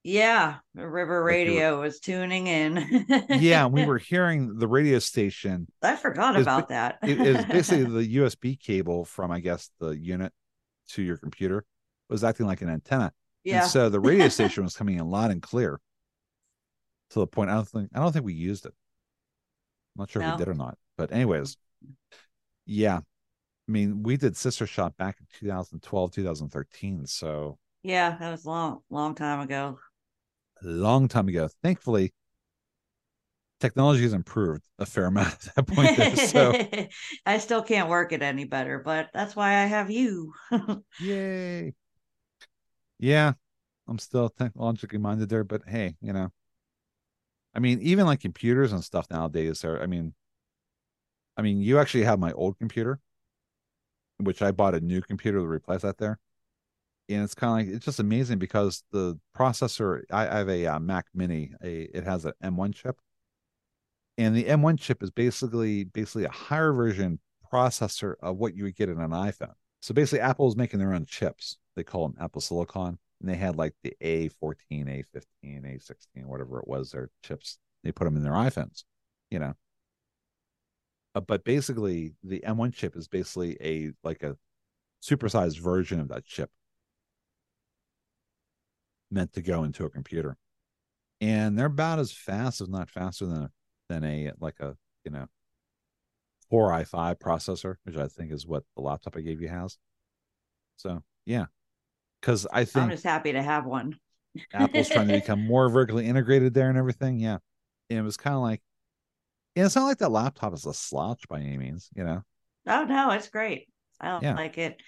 [0.06, 0.56] Yeah.
[0.74, 3.06] The River Like you were- Radio was tuning in.
[3.30, 5.66] Yeah, we were hearing the radio station.
[5.82, 6.98] I forgot was about that.
[7.02, 10.32] It is basically the USB cable from I guess the unit
[10.90, 11.64] to your computer
[12.10, 13.12] was acting like an antenna.
[13.44, 13.62] Yeah.
[13.62, 15.80] And so the radio station was coming in loud and clear
[17.10, 18.72] to the point I don't think I don't think we used it.
[19.96, 20.76] I'm not sure if we did or not.
[20.96, 21.56] But anyways,
[22.66, 22.98] yeah.
[23.66, 27.06] I mean, we did Sister Shot back in 2012, 2013.
[27.06, 29.78] So yeah, that was a long, long time ago.
[30.62, 31.48] long time ago.
[31.62, 32.12] Thankfully,
[33.60, 35.96] technology has improved a fair amount at that point.
[35.96, 36.52] There, so
[37.26, 40.32] I still can't work it any better, but that's why I have you.
[41.00, 41.74] yay.
[42.98, 43.34] Yeah,
[43.88, 46.30] I'm still technologically minded there, but hey, you know,
[47.54, 50.14] I mean, even like computers and stuff nowadays, there, I mean,
[51.36, 53.00] I mean, you actually have my old computer,
[54.18, 56.18] which I bought a new computer to replace that there.
[57.08, 60.66] And it's kind of like it's just amazing because the processor I, I have a
[60.66, 62.98] uh, Mac Mini, a it has an M1 chip,
[64.16, 67.18] and the M1 chip is basically basically a higher version
[67.52, 69.52] processor of what you would get in an iPhone.
[69.80, 71.58] So basically, Apple is making their own chips.
[71.76, 76.68] They call them Apple Silicon, and they had like the A14, A15, A16, whatever it
[76.68, 77.58] was, their chips.
[77.82, 78.84] They put them in their iPhones,
[79.30, 79.54] you know.
[81.14, 84.36] Uh, but basically, the M1 chip is basically a like a
[85.02, 86.50] supersized version of that chip
[89.10, 90.36] meant to go into a computer,
[91.20, 93.50] and they're about as fast, if not faster than a,
[93.88, 95.26] than a like a you know
[96.50, 99.78] Core i5 processor, which I think is what the laptop I gave you has.
[100.76, 101.46] So yeah,
[102.24, 103.98] because I think I'm just happy to have one.
[104.54, 107.18] Apple's trying to become more vertically integrated there and everything.
[107.18, 107.38] Yeah,
[107.90, 108.62] and it was kind of like,
[109.56, 112.22] and it's not like that laptop is a slouch by any means, you know.
[112.66, 113.68] Oh no, it's great.
[114.00, 114.34] I don't Yeah.
[114.34, 114.80] like it.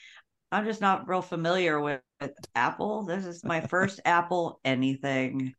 [0.53, 3.05] I'm just not real familiar with, with Apple.
[3.05, 5.55] This is my first Apple anything.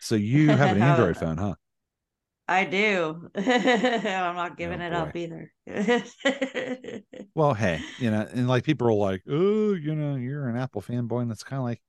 [0.00, 1.54] So you have an Android phone, huh?
[2.50, 3.30] I do.
[3.36, 5.52] I'm not giving Oh, it up either.
[7.34, 10.82] Well, hey, you know, and like people are like, oh, you know, you're an Apple
[10.82, 11.80] fanboy, and it's kind of like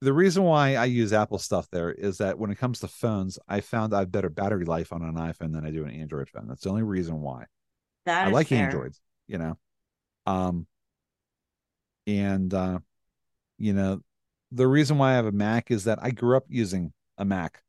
[0.00, 3.38] the reason why I use Apple stuff there is that when it comes to phones,
[3.48, 6.28] I found I have better battery life on an iPhone than I do an Android
[6.30, 6.48] phone.
[6.48, 7.44] That's the only reason why.
[8.06, 8.64] That I like fair.
[8.64, 9.58] Androids, you know.
[10.26, 10.66] Um
[12.06, 12.78] and uh
[13.58, 14.00] you know,
[14.52, 17.62] the reason why I have a Mac is that I grew up using a Mac.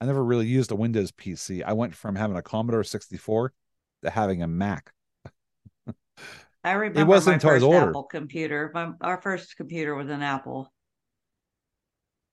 [0.00, 1.62] I never really used a Windows PC.
[1.64, 3.52] I went from having a Commodore 64
[4.02, 4.92] to having a Mac.
[6.64, 7.88] I remember it wasn't my until I was first.
[7.88, 8.70] Apple computer.
[8.74, 10.72] My, our first computer was an Apple.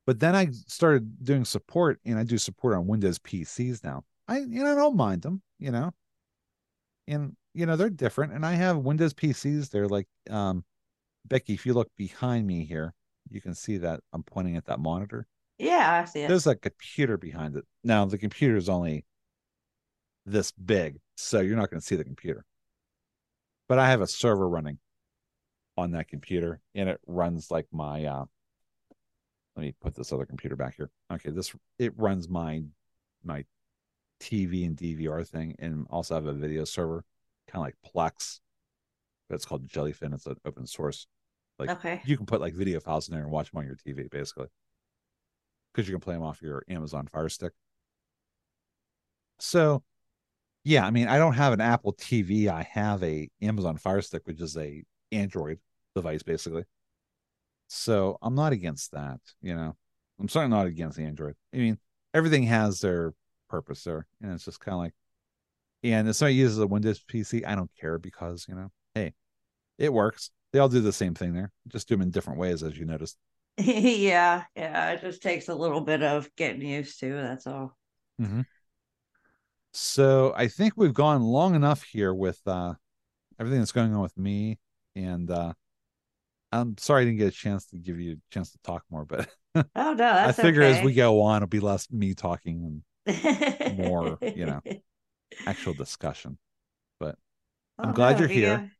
[0.07, 4.03] But then I started doing support and I do support on Windows PCs now.
[4.27, 5.91] I you know I don't mind them, you know.
[7.07, 8.33] And you know, they're different.
[8.33, 9.69] And I have Windows PCs.
[9.69, 10.63] They're like um
[11.25, 12.93] Becky, if you look behind me here,
[13.29, 15.27] you can see that I'm pointing at that monitor.
[15.61, 16.27] Yeah, I see it.
[16.27, 17.65] There's a computer behind it.
[17.83, 19.05] Now the computer is only
[20.25, 22.43] this big, so you're not going to see the computer.
[23.69, 24.79] But I have a server running
[25.77, 28.05] on that computer, and it runs like my.
[28.05, 28.25] uh
[29.55, 30.89] Let me put this other computer back here.
[31.13, 32.63] Okay, this it runs my
[33.23, 33.45] my
[34.19, 37.05] TV and DVR thing, and also have a video server,
[37.47, 38.39] kind of like Plex,
[39.29, 40.13] but it's called Jellyfin.
[40.15, 41.05] It's an open source.
[41.59, 42.01] Like okay.
[42.03, 44.47] you can put like video files in there and watch them on your TV, basically,
[45.73, 47.53] because you can play them off your Amazon Fire Stick.
[49.39, 49.83] So,
[50.63, 52.47] Yeah, I mean, I don't have an Apple TV.
[52.47, 55.59] I have a Amazon Fire Stick, which is a Android
[55.95, 56.63] device, basically.
[57.67, 59.19] So I'm not against that.
[59.41, 59.75] You know,
[60.19, 61.35] I'm certainly not against Android.
[61.53, 61.77] I mean,
[62.13, 63.13] everything has their
[63.49, 64.93] purpose there, and it's just kind of like,
[65.83, 69.13] and if somebody uses a Windows PC, I don't care because you know, hey,
[69.77, 70.31] it works.
[70.53, 72.85] They all do the same thing there, just do them in different ways, as you
[72.85, 73.17] noticed.
[73.57, 74.91] yeah, yeah.
[74.91, 77.13] It just takes a little bit of getting used to.
[77.13, 77.77] That's all.
[78.21, 78.41] Mm-hmm.
[79.73, 82.73] So I think we've gone long enough here with uh,
[83.39, 84.59] everything that's going on with me,
[84.95, 85.53] and uh,
[86.51, 89.05] I'm sorry I didn't get a chance to give you a chance to talk more,
[89.05, 90.79] but oh no, I figure okay.
[90.79, 94.61] as we go on, it'll be less me talking and more, you know,
[95.45, 96.37] actual discussion.
[96.99, 97.15] But
[97.79, 98.71] Oh, I'm glad no, you're here.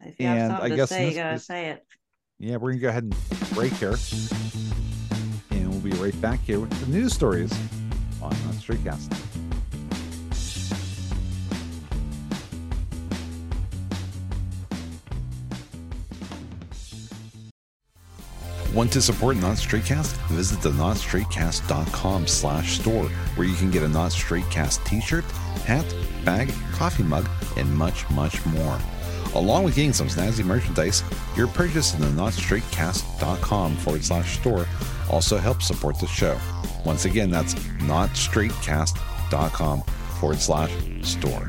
[0.00, 1.84] If you have And something I to guess say, you gotta is- say it.
[2.40, 3.16] Yeah, we're gonna go ahead and
[3.52, 3.96] break here,
[5.50, 7.52] and we'll be right back here with the news stories
[8.22, 9.12] on Straightcast.
[18.72, 20.12] Want to support Not Straightcast?
[20.28, 25.24] Visit the notstraightcast.com slash store where you can get a Not Straightcast t-shirt,
[25.64, 25.92] hat,
[26.24, 28.78] bag, coffee mug, and much, much more.
[29.34, 31.02] Along with getting some snazzy merchandise,
[31.36, 34.66] your purchase in the notstraightcast.com forward slash store
[35.10, 36.38] also helps support the show.
[36.84, 40.72] Once again, that's notstraightcast.com forward slash
[41.02, 41.48] store.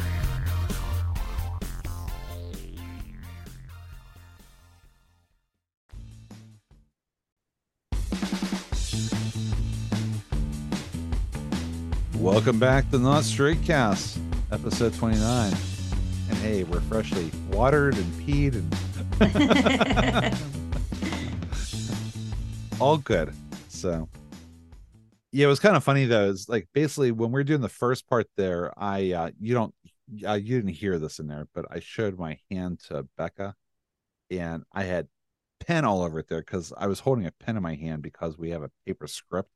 [12.20, 14.20] Welcome back to Not Straight Cast,
[14.52, 15.54] episode 29.
[16.30, 18.74] And hey, we're freshly watered and peed and
[22.82, 23.34] all good.
[23.68, 24.08] So
[25.32, 26.30] yeah, it was kind of funny though.
[26.30, 29.74] It's like basically when we're doing the first part there, I uh you don't
[30.28, 33.56] uh, you didn't hear this in there, but I showed my hand to Becca
[34.32, 35.08] and I had
[35.60, 38.38] pen all over it there because I was holding a pen in my hand because
[38.38, 39.52] we have a paper script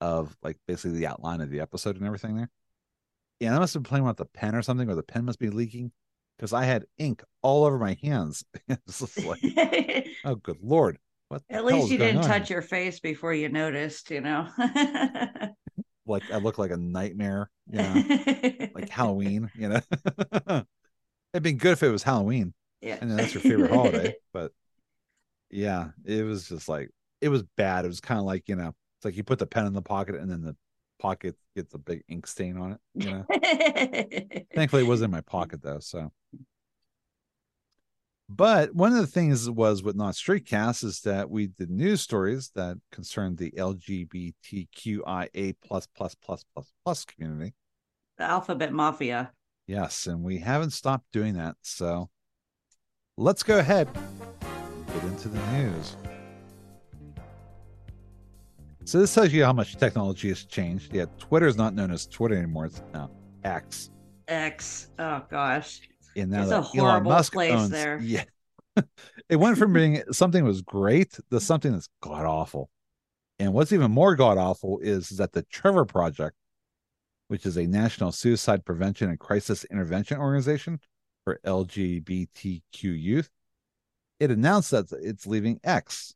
[0.00, 2.50] of like basically the outline of the episode and everything there.
[3.40, 5.38] And I must have been playing with the pen or something, or the pen must
[5.38, 5.92] be leaking
[6.36, 8.44] because I had ink all over my hands.
[8.68, 9.40] it's like,
[10.24, 10.98] oh, good lord.
[11.28, 12.56] What At least you didn't touch here?
[12.56, 14.48] your face before you noticed, you know.
[16.06, 17.94] Like, I look like a nightmare, you know,
[18.74, 19.80] like Halloween, you know.
[21.32, 22.52] It'd been good if it was Halloween.
[22.82, 23.02] yeah.
[23.02, 24.52] Know that's your favorite holiday, but
[25.50, 26.90] yeah, it was just like,
[27.22, 27.86] it was bad.
[27.86, 29.80] It was kind of like, you know, it's like you put the pen in the
[29.80, 30.54] pocket and then the
[31.04, 33.26] pocket gets a big ink stain on it, you know.
[34.54, 35.80] Thankfully, it was in my pocket though.
[35.80, 36.10] So,
[38.28, 42.00] but one of the things was with not straight cast is that we did news
[42.00, 47.52] stories that concerned the LGBTQIA plus plus plus plus plus community.
[48.16, 49.32] the alphabet mafia.
[49.66, 51.56] Yes, and we haven't stopped doing that.
[51.60, 52.08] So,
[53.18, 53.88] let's go ahead
[54.94, 55.96] get into the news.
[58.86, 60.92] So this tells you how much technology has changed.
[60.92, 62.66] Yeah, Twitter is not known as Twitter anymore.
[62.66, 63.10] It's now
[63.42, 63.90] X.
[64.28, 64.90] X.
[64.98, 65.80] Oh gosh.
[66.16, 67.98] and now It's a Elon Musk place owns, there.
[68.02, 68.24] yeah,
[69.28, 72.68] it went from being something was great to something that's god awful.
[73.38, 76.36] And what's even more god awful is that the Trevor Project,
[77.28, 80.78] which is a national suicide prevention and crisis intervention organization
[81.24, 83.30] for LGBTQ youth,
[84.20, 86.14] it announced that it's leaving X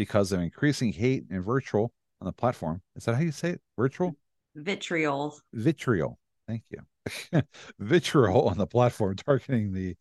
[0.00, 1.92] because of increasing hate and virtual
[2.22, 2.80] on the platform.
[2.96, 3.60] Is that how you say it?
[3.76, 4.16] Virtual?
[4.54, 5.38] Vitriol.
[5.52, 6.18] vitriol.
[6.48, 7.42] Thank you.
[7.78, 9.94] vitriol on the platform targeting the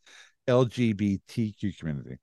[0.47, 2.15] LGBTQ community.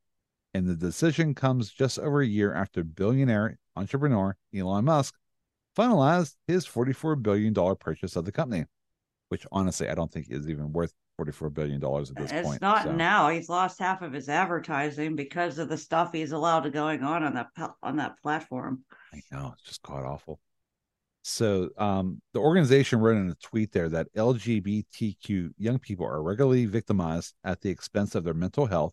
[0.54, 5.14] And the decision comes just over a year after billionaire entrepreneur Elon Musk
[5.76, 8.64] finalized his $44 billion purchase of the company,
[9.28, 12.56] which honestly, I don't think is even worth $44 billion at this It's point.
[12.56, 12.92] It's not so.
[12.92, 13.28] now.
[13.28, 17.22] He's lost half of his advertising because of the stuff he's allowed to going on
[17.24, 17.48] on that
[17.82, 18.84] on that platform.
[19.14, 20.38] I know it's just god awful.
[21.22, 26.66] So um, the organization wrote in a tweet there that LGBTQ young people are regularly
[26.66, 28.92] victimized at the expense of their mental health,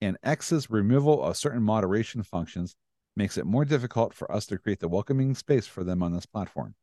[0.00, 2.74] and X's removal of certain moderation functions
[3.14, 6.26] makes it more difficult for us to create the welcoming space for them on this
[6.26, 6.74] platform.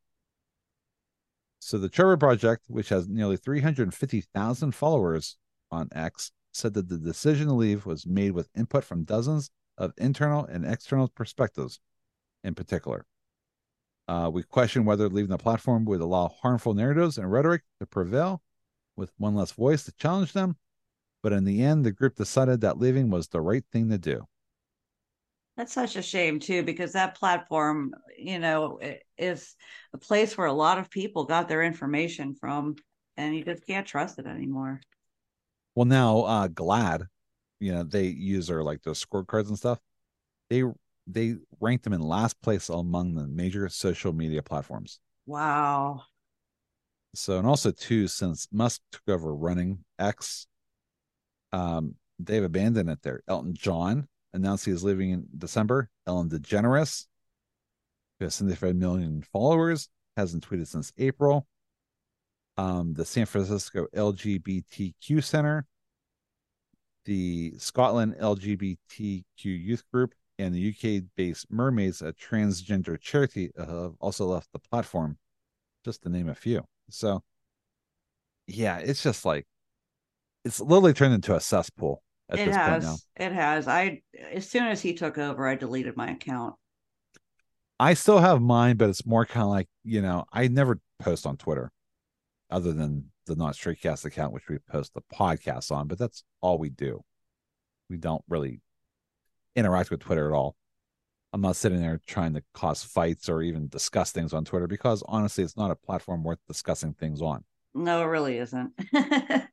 [1.66, 5.38] So the Trevor Project, which has nearly 350,000 followers
[5.72, 9.94] on X, said that the decision to leave was made with input from dozens of
[9.98, 11.80] internal and external perspectives
[12.44, 13.06] in particular.
[14.10, 18.42] Uh, we question whether leaving the platform would allow harmful narratives and rhetoric to prevail
[18.98, 20.58] with one less voice to challenge them.
[21.24, 24.26] But in the end, the group decided that leaving was the right thing to do.
[25.56, 28.80] That's such a shame too, because that platform, you know,
[29.18, 29.56] is
[29.94, 32.76] a place where a lot of people got their information from.
[33.18, 34.82] and you just can't trust it anymore.
[35.76, 37.08] Well, now uh GLAAD,
[37.60, 39.80] you know, they use their like their scorecards and stuff.
[40.50, 40.64] They
[41.06, 45.00] they ranked them in last place among the major social media platforms.
[45.26, 46.04] Wow.
[47.16, 50.48] So and also too, since Musk took over running X,
[51.52, 53.22] um, they've abandoned it there.
[53.28, 55.90] Elton John announced he is leaving in December.
[56.08, 57.06] Ellen DeGeneres,
[58.20, 61.48] who has 75 million followers, hasn't tweeted since April.
[62.58, 65.66] Um, the San Francisco LGBTQ Center,
[67.06, 74.26] the Scotland LGBTQ Youth Group, and the UK based Mermaids, a transgender charity, have also
[74.26, 75.18] left the platform,
[75.84, 76.64] just to name a few.
[76.90, 77.24] So,
[78.46, 79.46] yeah, it's just like
[80.46, 83.06] it's literally turned into a cesspool it has.
[83.16, 83.68] It has.
[83.68, 84.02] I
[84.32, 86.56] as soon as he took over, I deleted my account.
[87.80, 91.26] I still have mine, but it's more kind of like, you know, I never post
[91.26, 91.72] on Twitter
[92.50, 96.24] other than the Not Straight Cast account, which we post the podcast on, but that's
[96.40, 97.04] all we do.
[97.90, 98.62] We don't really
[99.56, 100.56] interact with Twitter at all.
[101.34, 105.04] I'm not sitting there trying to cause fights or even discuss things on Twitter because
[105.08, 107.44] honestly, it's not a platform worth discussing things on.
[107.74, 108.72] No, it really isn't.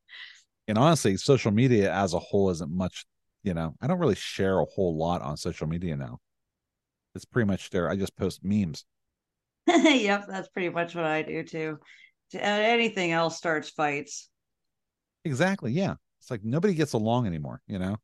[0.70, 3.04] And honestly, social media as a whole isn't much,
[3.42, 6.18] you know, I don't really share a whole lot on social media now.
[7.16, 7.90] It's pretty much there.
[7.90, 8.84] I just post memes.
[9.66, 11.78] yep, that's pretty much what I do too.
[12.32, 14.28] Uh, anything else starts fights.
[15.24, 15.72] Exactly.
[15.72, 15.94] Yeah.
[16.20, 17.96] It's like nobody gets along anymore, you know?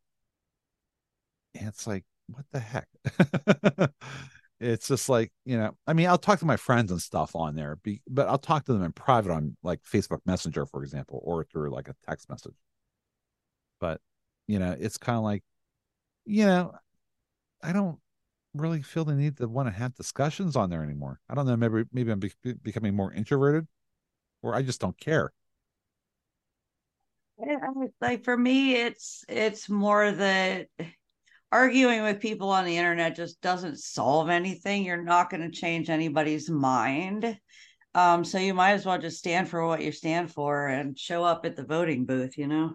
[1.55, 2.89] And it's like, what the heck?
[4.61, 7.55] it's just like, you know, I mean, I'll talk to my friends and stuff on
[7.55, 11.21] there, be, but I'll talk to them in private on like Facebook Messenger, for example,
[11.25, 12.55] or through like a text message.
[13.81, 14.01] But,
[14.47, 15.43] you know, it's kind of like,
[16.25, 16.73] you know,
[17.63, 17.99] I don't
[18.55, 21.21] really feel the need to want to have discussions on there anymore.
[21.29, 21.57] I don't know.
[21.57, 23.67] Maybe, maybe I'm be- becoming more introverted
[24.43, 25.33] or I just don't care.
[28.01, 30.69] like for me it's it's more that
[31.53, 34.85] arguing with people on the internet just doesn't solve anything.
[34.85, 37.39] You're not going to change anybody's mind.
[37.95, 41.25] Um so you might as well just stand for what you stand for and show
[41.25, 42.75] up at the voting booth you know?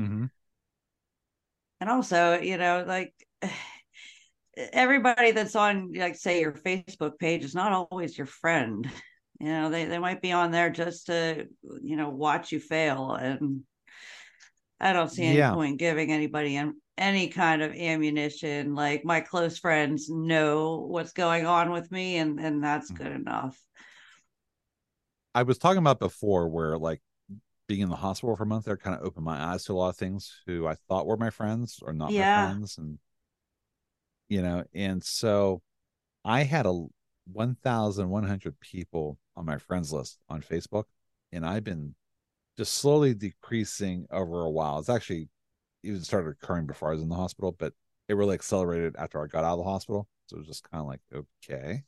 [0.00, 0.24] Mm-hmm.
[1.80, 3.14] and also you know like
[4.56, 8.90] everybody that's on like say your facebook page is not always your friend.
[9.38, 11.46] You know they, they might be on there just to
[11.82, 13.62] you know watch you fail and
[14.80, 15.52] i don't see any Yeah.
[15.52, 21.46] point giving anybody an- any kind of ammunition like my close friends know what's going
[21.46, 22.96] on with me and and that's Mhm.
[22.96, 23.58] good enough
[25.34, 27.02] I was talking about before where like
[27.68, 29.74] being in the hospital for a month there kind of opened my eyes to a
[29.74, 32.46] lot of things who I thought were my friends or not Yeah.
[32.46, 32.98] my friends and
[34.28, 35.62] you know and so
[36.24, 36.86] I had a
[37.32, 40.84] 1100 people on my friends list on Facebook
[41.32, 41.94] and I've been
[42.56, 44.78] just slowly decreasing over a while.
[44.78, 45.28] It's actually
[45.82, 47.72] even started occurring before I was in the hospital but
[48.08, 50.08] it really accelerated after I got out of the hospital.
[50.26, 51.00] So it was just kind of like
[51.44, 51.84] okay.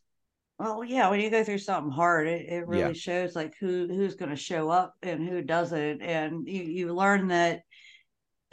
[0.58, 2.94] Well yeah when you go through something hard it, it really Yeah.
[2.94, 6.02] shows like who who's going to show up and who doesn't.
[6.02, 7.62] And you you learn that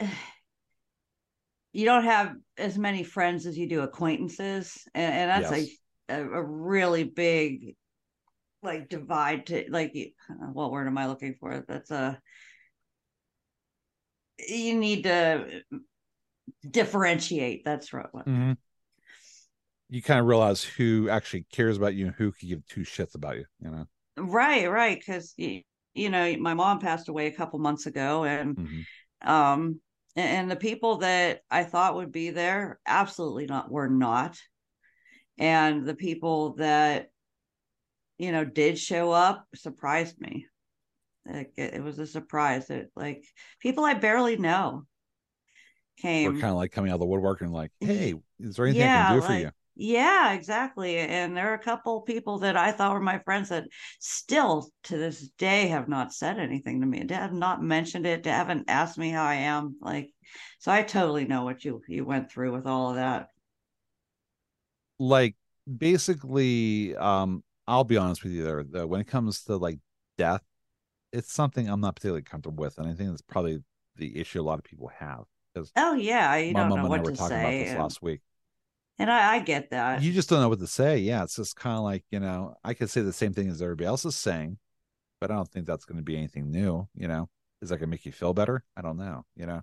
[1.72, 4.76] you don't have as many friends as you do acquaintances.
[4.94, 5.78] And, and that's Yes.
[6.08, 7.74] a, a a really big
[8.62, 9.94] like divide to like
[10.52, 12.20] what word am i looking for that's a
[14.48, 15.62] you need to
[16.68, 18.52] differentiate that's right Mm-hmm.
[19.88, 23.14] You kind of realize who actually cares about you and who could give two shits
[23.14, 23.86] about you, you know?
[24.18, 25.60] right right because you,
[25.94, 28.84] you know my mom passed away a couple months ago and Mhm.
[29.22, 29.80] um
[30.16, 34.38] and the people that i thought would be there absolutely not were not
[35.38, 37.10] and the people that
[38.18, 40.46] you know did show up surprised me
[41.26, 43.24] like it, it was a surprise that like
[43.60, 44.84] people i barely know
[45.96, 46.32] came.
[46.32, 48.86] We're kind of like coming out of the woodwork and like, hey, is there anything
[48.86, 49.50] I can do for you?
[49.78, 53.64] yeah exactly and there are a couple people that i thought were my friends that
[54.00, 58.22] still to this day have not said anything to me they have not mentioned it
[58.22, 60.08] they haven't asked me how i am like
[60.58, 63.28] so i totally know what you you went through with all of that
[64.98, 65.36] Like,
[65.78, 69.78] basically, um, I'll be honest with you there, though, when it comes to like
[70.18, 70.42] death,
[71.12, 72.78] it's something I'm not particularly comfortable with.
[72.78, 73.62] And I think that's probably
[73.96, 75.24] the issue a lot of people have.
[75.74, 77.70] Oh yeah you my don't know and I what were to talking about say this
[77.70, 78.20] and, last week.
[78.98, 80.98] and I, I get that You just don't know what to say.
[80.98, 83.62] Yeah, it's just kind of like, you know, I could say the same thing as
[83.62, 84.58] everybody else is saying,
[85.18, 87.30] but I don't think that's going to be anything new, you know?
[87.62, 88.64] Is that going to make you feel better?
[88.76, 89.62] I don't know, you know?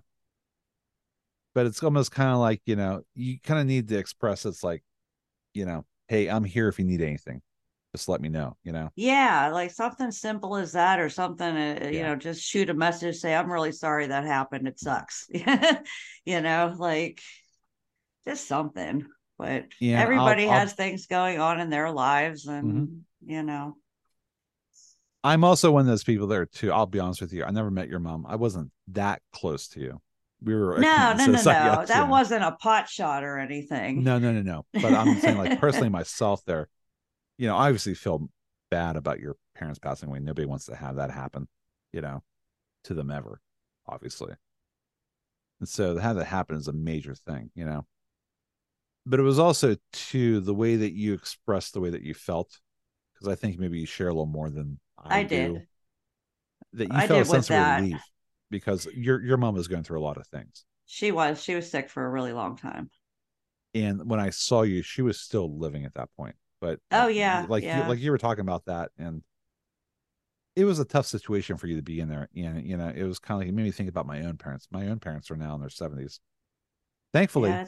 [1.54, 4.64] But it's almost kind of like, you know, you kind of need to express it's
[4.64, 4.82] like,
[5.52, 7.40] you know, hey, I'm here if you need anything.
[7.94, 8.56] Just let me know.
[8.64, 8.90] You know.
[8.96, 11.46] Yeah, like something simple as that, or something.
[11.56, 13.16] Uh, You know, just shoot a message.
[13.16, 14.66] Say, "I'm really sorry that happened.
[14.66, 15.28] It sucks."
[16.24, 17.20] you know, like
[18.26, 19.06] just something.
[19.38, 20.58] But Yeah, I'll- everybody I'll- Mm-hmm.
[20.60, 23.76] has things going on in their lives, and you know,
[25.22, 26.72] I'm also one of those people there too.
[26.72, 27.44] I'll be honest with you.
[27.44, 28.26] I never met your mom.
[28.28, 30.00] I wasn't that close to you.
[30.42, 31.38] We were no, no, no, no.
[31.38, 31.44] I guess,
[31.88, 34.02] you that wasn't a pot shot or anything.
[34.04, 34.66] No, no, no, no.
[34.74, 36.68] But I'm saying, like, personally, myself, there,
[37.38, 38.28] you know, obviously feel
[38.70, 40.20] bad about your parents passing away.
[40.20, 41.48] Nobody wants to have that happen,
[41.92, 42.22] you know,
[42.84, 43.40] to them ever,
[43.86, 44.34] obviously.
[45.60, 47.86] And so to have that happen is a major thing, you know.
[49.06, 52.58] But it was also to the way that you expressed the way that you felt,
[53.14, 55.68] because I think maybe you share a little more than I, I do, did.
[56.74, 58.10] That you I felt a sense of relief
[58.50, 60.64] because your your mom was going through a lot of things.
[60.86, 61.42] She was.
[61.42, 62.90] She was sick for a really long time.
[63.74, 66.36] and when I saw you, she was still living at that point.
[66.64, 67.72] But Oh, yeah, like yeah.
[67.72, 69.22] You, like you were talking about that, and
[70.56, 72.28] it was a tough situation for you to be in there.
[72.36, 74.36] And you know, it was kind of like it made me think about my own
[74.38, 74.68] parents.
[74.70, 76.20] My own parents are now in their seventies.
[77.12, 77.66] Thankfully, Yeah,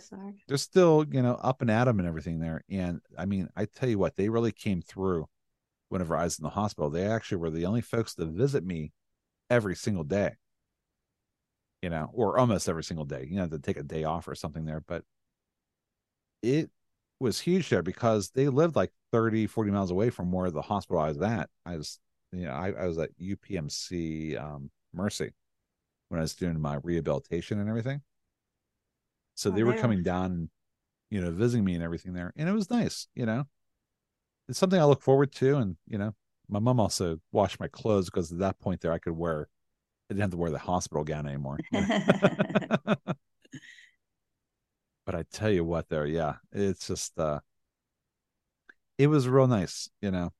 [0.48, 2.62] they're still you know up and at 'em and everything there.
[2.70, 5.28] And I mean, I tell you what, they really came through.
[5.90, 8.92] Whenever I was in the hospital, they actually were the only folks to visit me
[9.50, 10.36] every single day.
[11.82, 13.26] You know, or almost every single day.
[13.28, 15.04] You know, to take a day off or something there, but
[16.42, 16.70] it
[17.20, 21.00] was huge there because they lived like 30 40 miles away from where the hospital
[21.00, 21.48] i was at.
[21.64, 21.98] I was
[22.32, 25.32] you know i, I was at upmc um, mercy
[26.08, 28.02] when i was doing my rehabilitation and everything.
[29.34, 30.50] So Oh, they were were- coming down
[31.10, 33.46] you know visiting me and everything there and it was nice you know?
[34.48, 36.14] It's something i look forward to and you know
[36.48, 39.48] my mom also washed my clothes because at that point there i could wear
[40.10, 41.62] i didn't have to wear the hospital gown anymore?
[45.06, 47.40] but I tell you what, there, yeah, it's just uh
[48.98, 50.32] it was real nice, you know,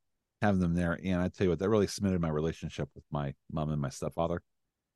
[0.43, 0.99] having them there.
[1.03, 3.91] And I tell you what, that really cemented my relationship with my mom and my
[3.91, 4.43] stepfather.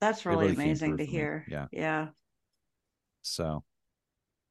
[0.00, 1.46] That's really, really amazing to hear.
[1.48, 1.66] Yeah.
[1.72, 2.08] Yeah.
[3.22, 3.62] So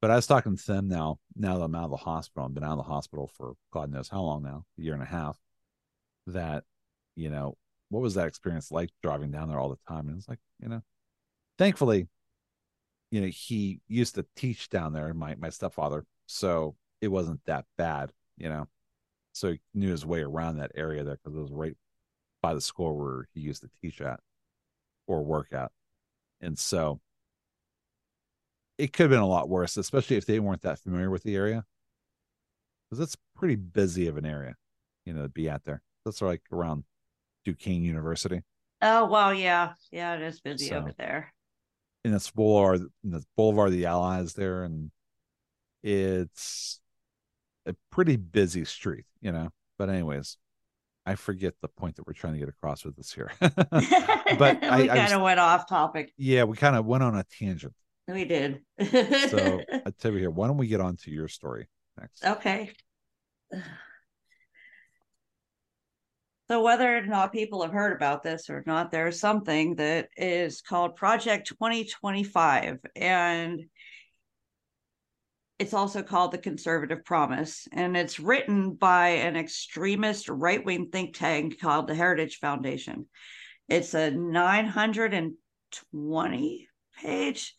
[0.00, 2.54] but I was talking to them now, now that I'm out of the hospital, I've
[2.54, 5.06] been out of the hospital for God knows how long now, a year and a
[5.06, 5.38] half,
[6.28, 6.64] that,
[7.16, 7.56] you know,
[7.90, 10.08] what was that experience like driving down there all the time?
[10.08, 10.80] And it's like, you know,
[11.58, 12.08] thankfully,
[13.10, 17.64] you know, he used to teach down there, my my stepfather, so it wasn't that
[17.76, 18.68] bad, you know.
[19.32, 21.76] So he knew his way around that area there because it was right
[22.42, 24.20] by the school where he used to teach at
[25.06, 25.70] or work at.
[26.40, 27.00] And so
[28.78, 31.36] it could have been a lot worse, especially if they weren't that familiar with the
[31.36, 31.64] area.
[32.88, 34.56] Because it's pretty busy of an area,
[35.04, 35.82] you know, to be at there.
[36.04, 36.84] That's like around
[37.44, 38.42] Duquesne University.
[38.82, 41.32] Oh well, yeah, yeah, it is busy So- over there.
[42.04, 44.90] And it's boulevard the boulevard of the allies there and
[45.82, 46.80] it's
[47.66, 50.36] a pretty busy street you know but anyways
[51.06, 53.60] i forget the point that we're trying to get across with this here but
[54.62, 56.12] we I, I kind of went off topic.
[56.16, 57.74] yeah we kind of went on a tangent
[58.08, 58.60] We did.
[59.30, 62.70] so i tell you here why don't we get on to your story next okay.
[66.50, 70.62] So whether or not people have heard about this or not, there's something that is
[70.62, 73.60] called Project 2025 and
[75.60, 81.60] it's also called the Conservative Promise and it's written by an extremist right-wing think tank
[81.60, 83.06] called the Heritage Foundation.
[83.68, 86.68] It's a 920
[87.00, 87.54] page,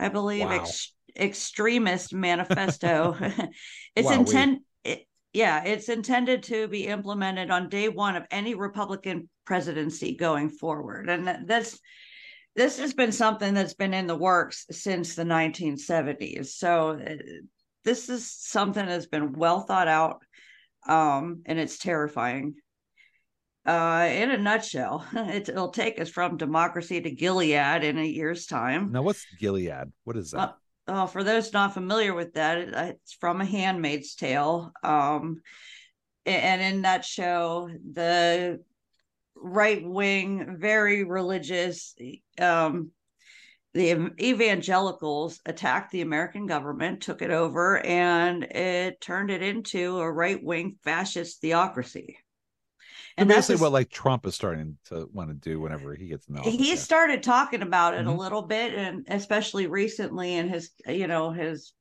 [0.00, 0.62] I believe, Wow.
[0.62, 3.14] ex- extremist manifesto.
[3.94, 4.26] it's Wow, wait.
[5.36, 11.10] Yeah, it's intended to be implemented on day one of any Republican presidency going forward.
[11.10, 11.78] And that's
[12.54, 16.46] this has been something that's been in the works since the 1970s.
[16.46, 17.16] So uh,
[17.84, 20.22] this is something that's been well thought out
[20.88, 22.54] um, and it's terrifying.
[23.66, 28.46] Uh, in a nutshell, it, it'll take us from democracy to Gilead in a year's
[28.46, 28.90] time.
[28.90, 30.52] now what's gilead what is that Uh,
[30.88, 34.72] oh, for those not familiar with that, it's from A Handmaid's Tale.
[34.82, 35.42] Um,
[36.24, 38.60] and in that show, the
[39.36, 41.94] right wing, very religious,
[42.40, 42.90] um,
[43.74, 50.10] the evangelicals attacked the American government, took it over, and it turned it into a
[50.10, 52.16] right wing fascist theocracy.
[53.18, 56.26] And that's basically what like trump is starting to want to do whenever he gets
[56.28, 56.76] in the office, he yeah.
[56.76, 58.14] started talking about it Mhm.
[58.16, 61.72] a little bit and especially recently in his you know his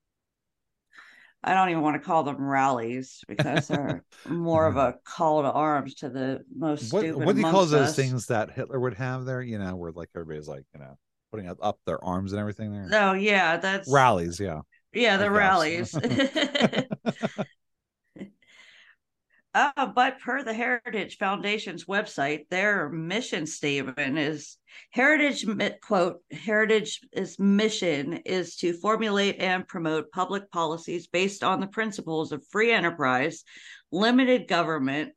[1.44, 5.52] i don't even want to call them rallies because they're more of a call to
[5.52, 7.96] arms to the most what stupid what do you call those us.
[7.96, 10.98] things that hitler would have there you know where like everybody's like you know
[11.32, 14.62] putting up, up their arms and everything there oh yeah that's rallies yeah
[14.94, 15.94] yeah the rallies.
[19.56, 24.58] Uh, but per the Heritage Foundation's website, their mission statement is
[24.90, 25.46] Heritage
[25.82, 32.34] quote Heritage is mission is to formulate and promote public policies based on the principles
[32.34, 33.46] of free enterprise,
[33.94, 35.14] limited government,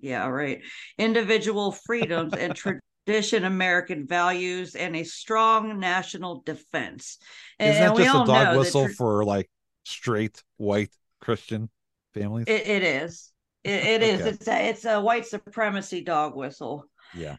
[0.00, 0.60] yeah, right,
[0.98, 2.56] individual freedoms and
[3.06, 7.18] tradition American values and a strong national defense.
[7.60, 9.48] And, Isn't that just a dog whistle tra- for like
[9.84, 11.70] straight white Christian
[12.12, 12.46] families?
[12.48, 13.30] it, it is.
[13.68, 14.20] It, it is.
[14.20, 14.30] Okay.
[14.30, 16.84] It's a, it's a white supremacy dog whistle.
[17.14, 17.36] Yeah.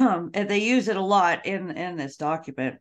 [0.00, 2.76] Um, and they use it a lot in in this document.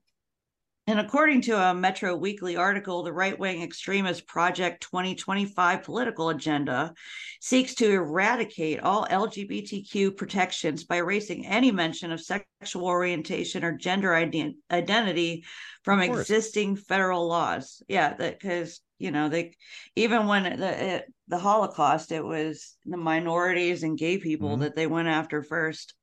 [0.88, 6.94] And according to a Metro Weekly article, the right wing extremist Project 2025 political agenda
[7.40, 14.10] seeks to eradicate all LGBTQ protections by erasing any mention of sexual orientation or gender
[14.10, 15.46] ident- identity
[15.84, 17.84] from existing federal laws.
[17.88, 19.54] Yeah, that because you know they
[19.96, 24.62] even when the it, the holocaust it was the minorities and gay people mm-hmm.
[24.62, 25.94] that they went after first.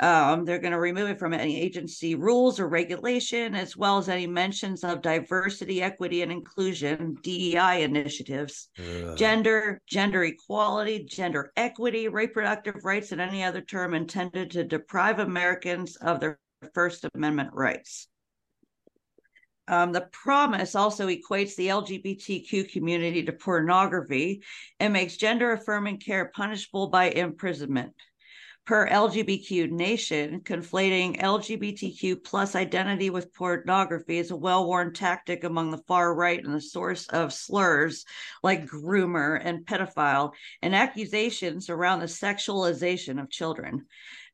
[0.00, 4.08] Um, they're going to remove it from any agency rules or regulation as well as
[4.08, 8.68] any mentions of diversity equity and inclusion dei initiatives.
[9.16, 15.96] Gender gender equality gender equity reproductive rights and any other term intended to deprive americans
[15.96, 16.38] of their
[16.74, 18.06] first amendment rights
[19.68, 24.42] um, the promise also equates the LGBTQ community to pornography
[24.80, 27.92] and makes gender affirming care punishable by imprisonment.
[28.64, 35.70] Per LGBTQ Nation, conflating LGBTQ plus identity with pornography is a well worn tactic among
[35.70, 38.04] the far right and the source of slurs
[38.42, 43.86] like groomer and pedophile and accusations around the sexualization of children.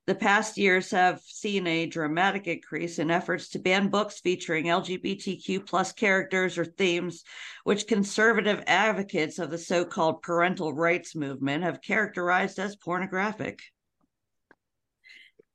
[0.07, 5.67] The past years have seen a dramatic increase in efforts to ban books featuring LGBTQ
[5.67, 7.25] plus characters or themes,
[7.65, 13.63] which conservative advocates of the so-called parental rights movement have characterized as pornographic.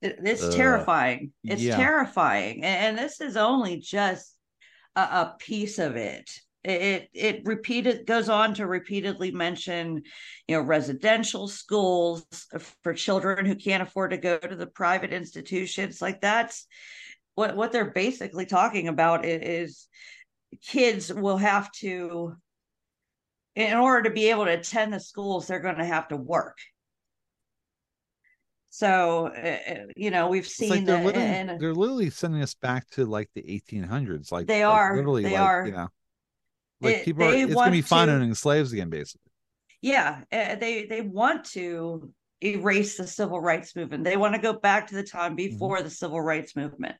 [0.02, 1.32] It's uh, terrifying.
[1.44, 1.76] It's yeah.
[1.76, 2.64] terrifying.
[2.64, 4.34] And this is only just
[4.96, 6.28] a, a piece of it
[6.62, 10.02] it it repeated goes on to repeatedly mention
[10.46, 12.24] you know residential schools
[12.82, 16.02] for children who can't afford to go to the private institutions.
[16.02, 16.66] Like that's
[17.34, 19.88] what what they're basically talking about is
[20.62, 22.34] kids will have to
[23.56, 26.58] in order to be able to attend the schools they're going to have to work.
[28.68, 32.88] So uh, you know we've seen like they're, literally, and, they're literally sending us back
[32.90, 35.66] to like the 1800s like they like are literally they like, are.
[35.66, 35.88] you know
[36.80, 39.30] like it, people are, it's gonna be fun owning slaves again, basically.
[39.82, 42.12] Yeah, uh, they they want to
[42.42, 44.04] erase the civil rights movement.
[44.04, 45.50] They want to go back to the time mm-hmm.
[45.50, 45.84] before mm-hmm.
[45.84, 46.96] the civil rights movement.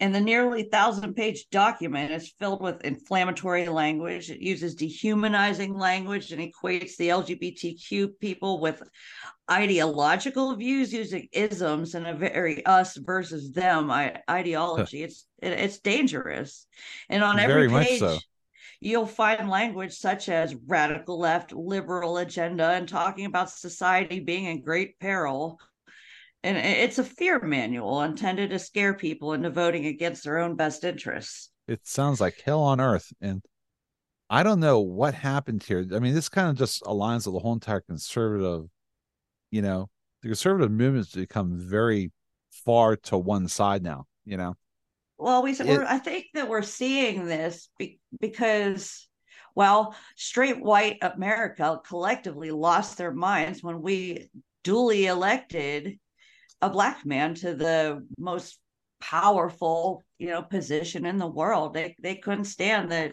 [0.00, 4.30] And the nearly thousand page document is filled with inflammatory language.
[4.30, 8.82] It uses dehumanizing language and equates the LGBTQ people with
[9.50, 15.02] ideological views using isms and a very us versus them ideology.
[15.02, 16.66] it's it, it's dangerous.
[17.10, 18.18] And on every very page, so
[18.80, 24.62] you'll find language such as radical left, liberal agenda, and talking about society being in
[24.62, 25.60] great peril.
[26.42, 30.84] And it's a fear manual intended to scare people into voting against their own best
[30.84, 31.50] interests.
[31.68, 33.12] It sounds like hell on earth.
[33.20, 33.42] And
[34.30, 35.84] I don't know what happened here.
[35.94, 38.66] I mean, this kind of just aligns with the whole entire conservative,
[39.50, 39.90] you know,
[40.22, 42.10] the conservative movement has become very
[42.50, 44.56] far to one side now, you know.
[45.20, 49.06] Well, we it, I think that we're seeing this be, because,
[49.54, 54.30] well, straight white America collectively lost their minds when we
[54.64, 55.98] duly elected
[56.62, 58.58] a black man to the most
[59.00, 61.74] powerful, you know, position in the world.
[61.74, 63.12] They they couldn't stand that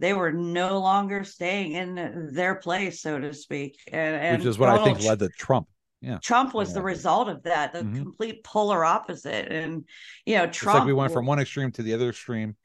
[0.00, 3.78] they were no longer staying in their place, so to speak.
[3.92, 5.68] And, and which is what Donald I think led to Trump
[6.00, 6.18] yeah.
[6.22, 8.02] Trump was the result of that the mm-hmm.
[8.02, 9.52] complete polar opposite.
[9.52, 9.84] And
[10.24, 12.56] you know trump it's like we went from one extreme to the other extreme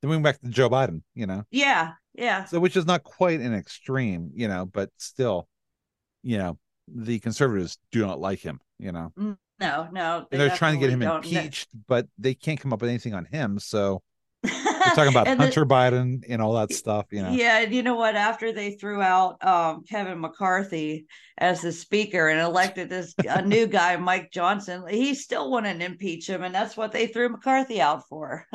[0.00, 1.44] then we went back to joe biden you know?
[1.50, 2.44] Yeah yeah.
[2.46, 5.48] So which is not quite an extreme you know but still
[6.22, 6.58] you know
[6.88, 9.12] the conservatives do not like him you know?
[9.18, 12.80] Mm, no no they are trying to get him impeached but they can't come up
[12.80, 14.02] with anything on him so
[14.88, 17.30] we're talking about Hunter the, Biden and all that stuff, you know.
[17.30, 18.16] Yeah, you know what?
[18.16, 21.06] After they threw out um, Kevin McCarthy
[21.38, 26.28] as the speaker and elected this a new guy, Mike Johnson, he still wouldn't impeach
[26.28, 28.46] him, and that's what they threw McCarthy out for.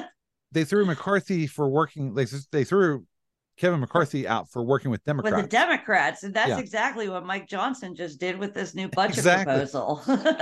[0.52, 2.14] they threw McCarthy for working.
[2.14, 3.04] Like they threw
[3.56, 5.34] Kevin McCarthy out for working with Democrats.
[5.34, 6.58] With the Democrats, and that's yeah.
[6.58, 9.54] exactly what Mike Johnson just did with this new budget exactly.
[9.54, 9.96] proposal.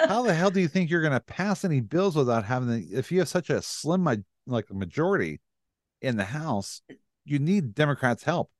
[0.08, 2.86] How the hell do you think you're going to pass any bills without having the?
[2.90, 4.02] If you have such a slim
[4.46, 5.40] like a majority
[6.00, 6.82] in the House,
[7.24, 8.50] you need Democrats' help.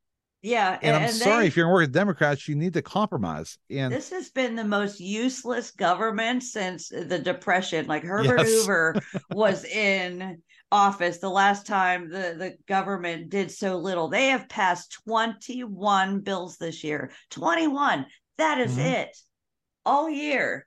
[0.43, 3.57] Yeah, And, I'm and sorry they- if you're working with Democrats, you need to compromise.
[3.71, 8.49] And this has been the most useless government since the depression like herbert Yes.
[8.49, 8.95] hoover
[9.31, 14.99] was in office the last time the, the government did so little they have passed
[15.07, 18.07] 21 bills this year 21
[18.39, 18.93] that is Mhm.
[18.93, 19.17] it
[19.87, 20.67] all year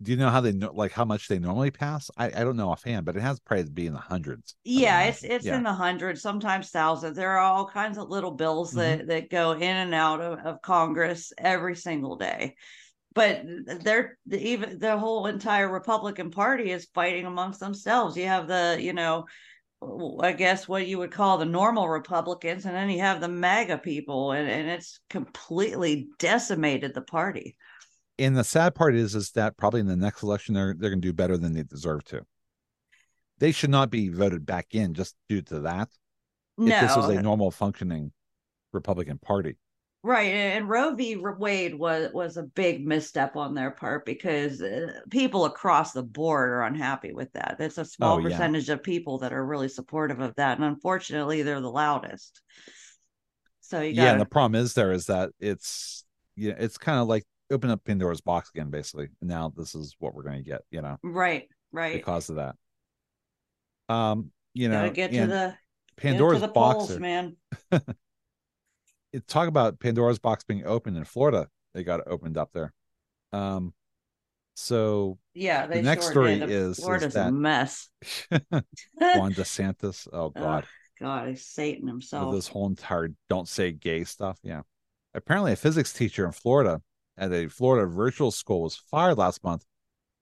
[0.00, 2.10] do you know how they know like how much they normally pass?
[2.16, 4.54] I, I don't know offhand, but it has probably to be in the hundreds.
[4.64, 5.56] Yeah it's it's Yeah.
[5.56, 8.98] in the hundreds sometimes thousands there are all kinds of little bills Mm-hmm.
[8.98, 12.54] that that go in and out of, of congress every single day
[13.14, 13.42] but
[13.82, 18.78] they're the- even the whole entire republican party is fighting amongst themselves you have the
[18.80, 19.24] you know
[20.20, 23.78] I guess what you would call the normal republicans and then you have the maga
[23.78, 27.56] people and, and it's completely decimated the party
[28.18, 31.00] and the sad part is is that probably in the next election they're they're going
[31.00, 32.26] to do better than they deserve to.
[33.38, 35.88] They should not be voted back in just due to that.
[36.64, 38.12] If no this was a normal functioning
[38.72, 39.56] Republican Party.
[40.04, 41.16] Right, and Roe v.
[41.16, 46.50] Wade was was a big misstep on their part because uh, people across the board
[46.50, 47.56] are unhappy with that.
[47.58, 48.28] It's a small Oh, yeah.
[48.30, 52.40] percentage of people that are really supportive of that, and unfortunately, they're the loudest.
[53.60, 56.04] So you Yeah, and the problem is there is that it's
[56.36, 59.08] yeah, it's kind of like open up Pandora's box again, basically.
[59.22, 61.94] Now this is what we're going to get, you know, right, right.
[61.94, 62.54] because of that.
[63.88, 65.54] Um, you know, Gotta get to the
[65.96, 66.76] Pandora's get to the box.
[66.76, 67.36] polls, man.
[69.12, 71.48] it- talk about Pandora's box being open in Florida.
[71.74, 72.72] They got it opened up there.
[73.32, 73.72] Um,
[74.54, 76.50] so Yeah, they next sure story did.
[76.50, 77.88] is- is Florida's a that- mess.
[78.30, 80.66] Juan DeSantis, oh god,
[81.00, 82.34] God, he's Satan with himself.
[82.34, 84.38] this whole entire "don't say gay" stuff.
[84.42, 84.62] Yeah,
[85.14, 86.82] apparently a physics teacher in Florida
[87.18, 89.64] at a Florida virtual school was fired last month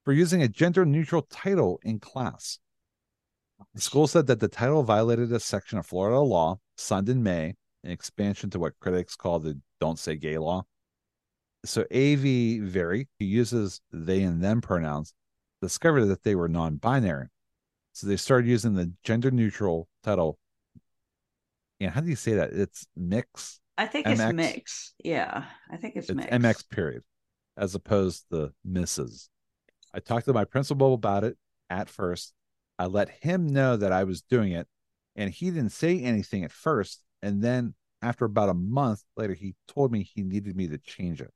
[0.04, 2.58] for using a gender-neutral title in class.
[3.74, 7.54] The school said that the title violated a section of Florida law signed in May,
[7.84, 10.64] an expansion to what critics call the "Don't Say Gay" law.
[11.64, 15.14] So AV Vary, who uses they and them pronouns,
[15.60, 17.28] discovered that they were non-binary.
[17.92, 20.38] So they started using the gender-neutral title.
[21.80, 22.52] And how do you say that?
[22.52, 23.60] It's mix.
[23.78, 24.94] I think it's mix.
[25.02, 26.30] Yeah, I think it's, It's mix.
[26.30, 27.02] MX period,
[27.56, 29.28] as opposed to Mrs.
[29.92, 31.36] I talked to my principal about it
[31.70, 32.32] at first.
[32.78, 34.66] I let him know that I was doing it,
[35.14, 37.02] and he didn't say anything at first.
[37.22, 41.20] And then after about a month later, he told me he needed me to change
[41.20, 41.32] it.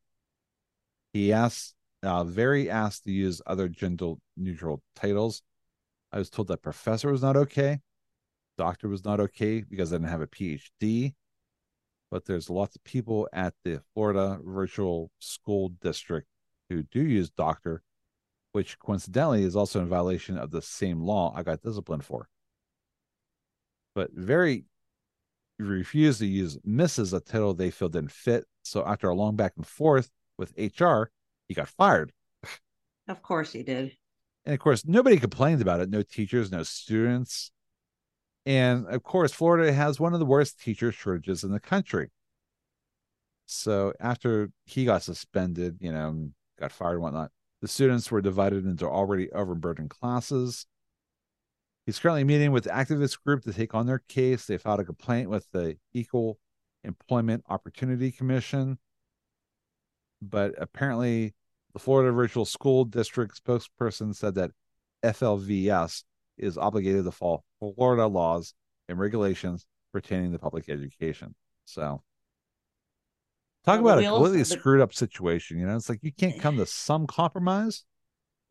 [1.13, 5.43] He asked, uh, Vary asked to use other gender neutral titles.
[6.13, 7.81] I was told that professor was not okay,
[8.59, 11.15] doctor was not okay because I didn't have a PhD
[12.11, 16.27] but there's lots of people at the Florida Virtual School District
[16.69, 17.83] who do use doctor,
[18.53, 22.29] which coincidentally is also in violation of the same law I got disciplined for.
[23.95, 24.65] But Vary
[25.59, 27.13] refused to use Mrs.
[27.13, 28.45] a title they feel didn't fit.
[28.63, 31.11] So after a long back and forth with HR,
[31.49, 32.13] he got fired.
[33.09, 33.97] Of course he did.
[34.45, 35.91] And of course, nobody complained about it.
[35.91, 37.51] No teachers, no students.
[38.47, 42.11] And of course, Florida has one of the worst teacher shortages in the country.
[43.47, 47.31] So after he got suspended, you know, got fired and whatnot,
[47.61, 50.67] the students were divided into already overburdened classes.
[51.85, 54.47] He's currently meeting with the activist group to take on their case.
[54.47, 56.39] They filed a complaint with the Equal
[56.85, 58.79] Employment Opportunity Commission.
[60.23, 61.35] But apparently,
[61.73, 64.53] the Florida Virtual School District spokesperson said that
[65.03, 66.05] FLVS
[66.43, 68.55] is obligated to follow Florida laws
[68.89, 71.35] and regulations pertaining to public education.
[71.65, 72.03] So,
[73.65, 75.59] talk Well, about a completely the- screwed up situation.
[75.59, 77.85] You know, it's like you can't come to some compromise.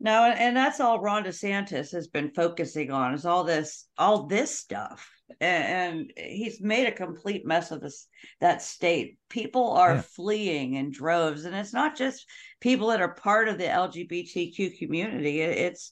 [0.02, 4.28] No, and, and that's all Ron DeSantis has been focusing on is all this, all
[4.28, 5.12] this stuff,
[5.42, 8.08] and, and he's made a complete mess of this
[8.40, 9.18] that state.
[9.30, 10.02] People are Yeah.
[10.02, 12.26] fleeing in droves, and it's not just
[12.62, 15.42] people that are part of the LGBTQ community.
[15.42, 15.92] It's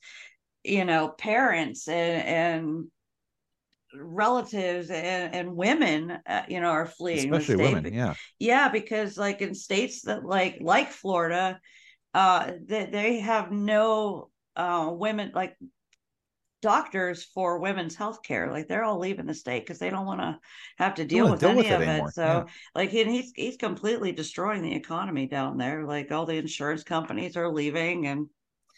[0.68, 2.86] you know parents and and
[3.93, 7.93] relatives and and women, uh, you know, are fleeing Especially state women.
[7.93, 8.15] Yeah.
[8.39, 11.59] yeah, because like in states that like like Florida,
[12.13, 15.55] uh they, they have no uh women like
[16.61, 18.51] doctors for women's health care.
[18.51, 20.39] Like they're all leaving the state because they don't want to
[20.78, 21.88] have to deal with deal any with it of it.
[21.88, 22.43] anymore, So yeah.
[22.76, 25.86] like he, he's he's completely destroying the economy down there.
[25.86, 28.28] Like all the insurance companies are leaving and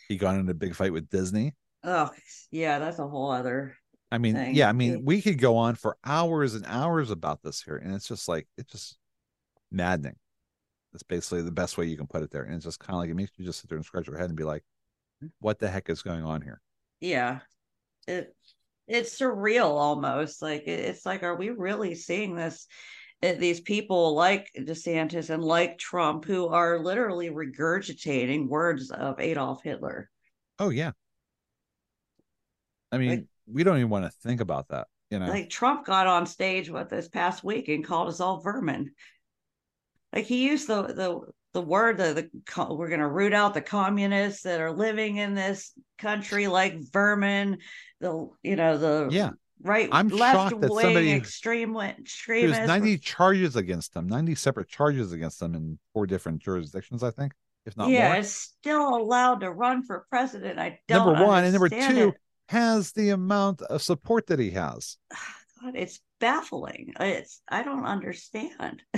[0.08, 1.56] He got in a big fight with Disney.
[1.84, 2.10] Oh
[2.52, 3.76] yeah, that's a whole other
[4.12, 4.56] I mean, thing.
[4.56, 7.94] yeah, I mean, we could go on for hours and hours about this here, and
[7.94, 8.98] it's just like it's just
[9.72, 10.16] maddening.
[10.92, 13.02] That's basically the best way you can put it there, and it's just kind of
[13.02, 14.64] like it makes you just sit there and scratch your head and be like,
[15.40, 16.62] "What the heck is going on here?"
[17.02, 17.40] yeah
[18.08, 18.36] it
[18.88, 22.68] it's surreal almost like it's like are we really seeing this
[23.22, 29.62] uh, these people like DeSantis and like Trump who are literally regurgitating words of Adolf
[29.62, 30.10] Hitler.
[30.58, 30.92] Oh yeah.
[32.92, 34.88] I mean, like, we don't even want to think about that.
[35.10, 38.42] You know, like Trump got on stage with this past week and called us all
[38.42, 38.92] vermin.
[40.14, 41.22] Like he used the the
[41.54, 42.30] the word that the
[42.70, 47.58] we're going to root out the communists that are living in this country like vermin.
[48.02, 49.32] The you know the yeah
[49.64, 52.56] right I'm left shocked that wing somebody extreme extremist.
[52.56, 57.12] There's 90 charges against them, 90 separate charges against them in four different jurisdictions, I
[57.12, 57.34] think,
[57.66, 58.18] if not yeah, more.
[58.18, 60.60] it's still allowed to run for president.
[60.60, 62.16] I don't number one and number two it.
[62.50, 64.98] Has the amount of support that he has.
[65.62, 66.94] God, it's baffling.
[67.00, 68.82] It's I don't understand.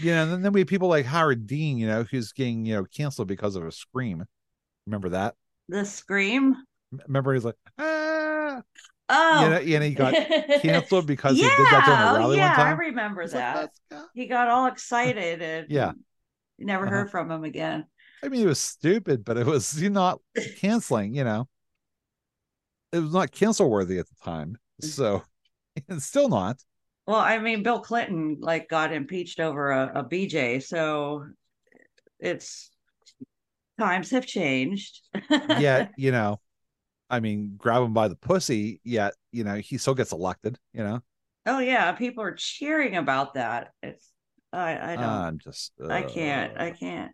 [0.00, 2.84] yeah, and then we have people like Howard Dean, you know, who's getting, you know,
[2.84, 4.24] canceled because of a scream.
[4.86, 5.34] Remember that?
[5.68, 6.56] the scream.
[7.06, 8.62] Remember he's like, ah,
[9.08, 10.14] Oh, you know, and he got
[10.62, 12.66] canceled because yeah, he did that during a oh, rally yeah, one time.
[12.68, 13.56] I remember like, that.
[13.90, 15.92] "Let's he got all excited and Yeah.
[16.58, 16.96] never Uh-huh.
[16.96, 17.86] heard from him again.
[18.22, 20.20] I mean, it was stupid, but it was you not
[20.56, 21.48] canceling, you know.
[22.92, 24.58] It was not cancel worthy at the time.
[24.80, 25.22] So
[25.88, 26.58] it's still not.
[27.06, 31.24] Well, I mean, Bill Clinton like got impeached over a, a BJ, so
[32.20, 32.70] it's
[33.78, 35.00] times have changed.
[35.58, 36.40] Yet, you know,
[37.10, 40.82] I mean, grab him by the pussy, yet, you know, he still gets elected, you
[40.82, 41.02] know.
[41.44, 43.72] oh yeah, people are cheering about that.
[43.82, 44.08] It's
[44.52, 47.12] I I don't I'm just I can't uh, I can't.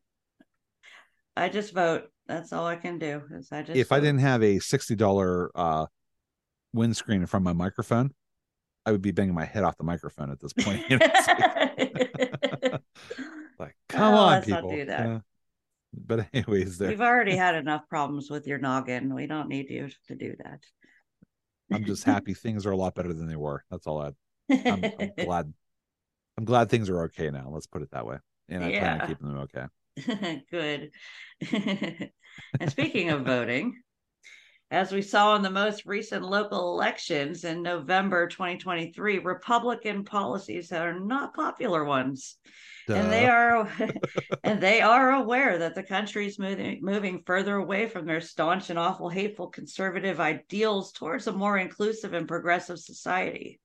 [1.37, 2.05] I just vote.
[2.29, 3.23] That's all I can do.
[3.33, 5.87] Is I just if I didn't have a sixty dollar uh
[6.75, 8.13] windscreen from my microphone,
[8.85, 10.83] I would be banging my head off the microphone at this point.
[10.91, 12.13] You know, like,
[13.59, 14.71] like, come Oh, on, people.
[14.71, 15.07] do that.
[15.07, 15.21] Uh,
[16.07, 19.15] but anyways, there You've already had enough problems with your noggin.
[19.15, 20.61] We don't need you to do that.
[21.73, 23.65] I'm just happy things are a lot better than they were.
[23.71, 24.13] That's all I
[24.51, 25.53] I'm, I'm glad.
[26.37, 27.49] I'm glad things are okay now.
[27.51, 28.19] Let's put it that way.
[28.49, 29.03] And I plan Yeah.
[29.03, 29.65] on keeping them okay.
[30.51, 30.91] Good.
[31.51, 33.81] and speaking of voting,
[34.71, 40.99] as we saw in the most recent local elections in November 2023, Republican policies are
[40.99, 42.37] not popular ones.
[42.89, 43.71] And they are
[44.45, 48.71] and they are aware that the country is moving moving further away from their staunch
[48.71, 53.61] and awful hateful conservative ideals towards a more inclusive and progressive society.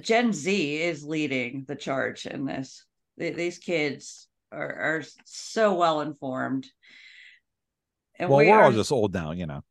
[0.00, 2.84] Gen Z is leading the charge in this.
[3.16, 6.66] These kids are, are so well informed.
[8.18, 9.62] And well, we we're are, all just old now, you know.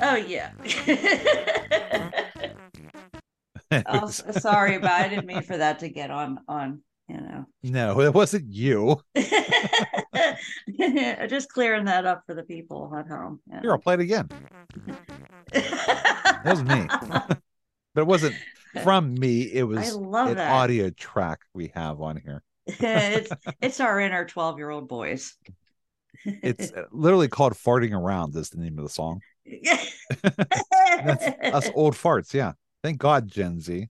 [0.00, 0.50] oh yeah.
[3.86, 7.46] oh, sorry, but I didn't mean for that to get on on you know.
[7.62, 9.00] no, it wasn't you.
[11.28, 13.40] Just clearing that up for the people at home.
[13.50, 14.28] you Here, I'll play it again.
[15.52, 16.86] That was me.
[17.94, 18.34] But it wasn't
[18.82, 19.42] from me.
[19.42, 20.52] It was an that.
[20.52, 22.42] audio track we have on here.
[22.66, 25.34] it's it's our inner 12 year old boys.
[26.24, 29.20] It's uh, literally called "Farting Around." Is the name of the song.
[29.62, 32.32] That's us old farts.
[32.32, 32.52] Yeah.
[32.82, 33.88] Thank God, Gen Z.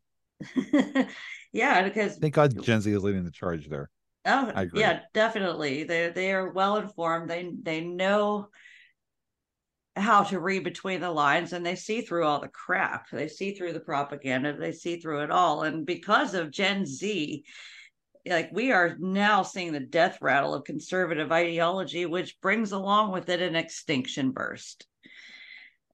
[1.52, 3.90] yeah, because Thank God, Gen Z is leading the charge there.
[4.26, 5.84] oh yeah, definitely.
[5.84, 7.30] They they are well informed.
[7.30, 8.48] They they know
[9.96, 13.08] how to read between the lines and they see through all the crap.
[13.10, 14.56] They see through the propaganda.
[14.56, 15.62] They see through it all.
[15.62, 17.44] And because of Gen Z,
[18.26, 23.28] like we are now seeing the death rattle of conservative ideology, which brings along with
[23.28, 24.86] it an extinction burst.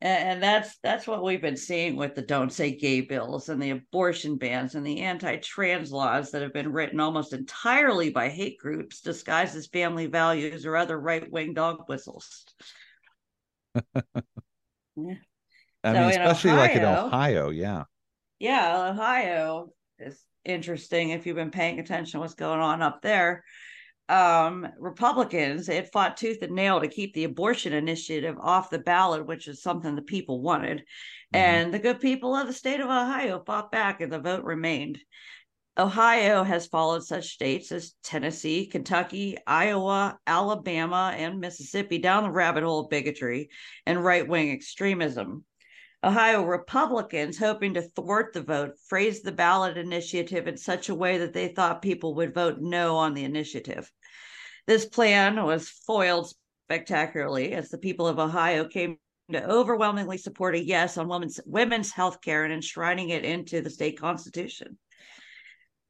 [0.03, 3.71] And that's that's what we've been seeing with the don't say gay bills and the
[3.71, 9.03] abortion bans and the anti-trans laws that have been written almost entirely by hate groups
[9.03, 12.47] disguised as family values or other right-wing dog whistles.
[14.97, 15.15] Yeah.
[15.85, 17.51] I So mean, especially like in Ohio- Ohio.
[17.51, 17.85] Yeah.
[18.39, 23.45] Yeah, Ohio is interesting if you've been paying attention to what's going on up there.
[24.09, 29.27] Um, Republicans, it fought tooth and nail to keep the abortion initiative off the ballot,
[29.27, 30.79] which is something the people wanted.
[30.81, 31.39] Mhm.
[31.39, 34.99] And the good people of the state of Ohio fought back and the vote remained.
[35.79, 42.65] Ohio has followed such states as Tennessee, Kentucky, Iowa, Alabama, and Mississippi down the rabbit
[42.65, 43.49] hole of bigotry
[43.87, 45.45] and right wing extremism.
[46.03, 51.19] Ohio Republicans, hoping to thwart the vote, phrased the ballot initiative in such a way
[51.19, 53.91] that they thought people would vote no on the initiative.
[54.67, 56.33] This plan was foiled
[56.67, 58.97] spectacularly as the people of Ohio came
[59.31, 63.71] to overwhelmingly support a yes on women's women's health care and enshrining it into the
[63.71, 64.79] state constitution.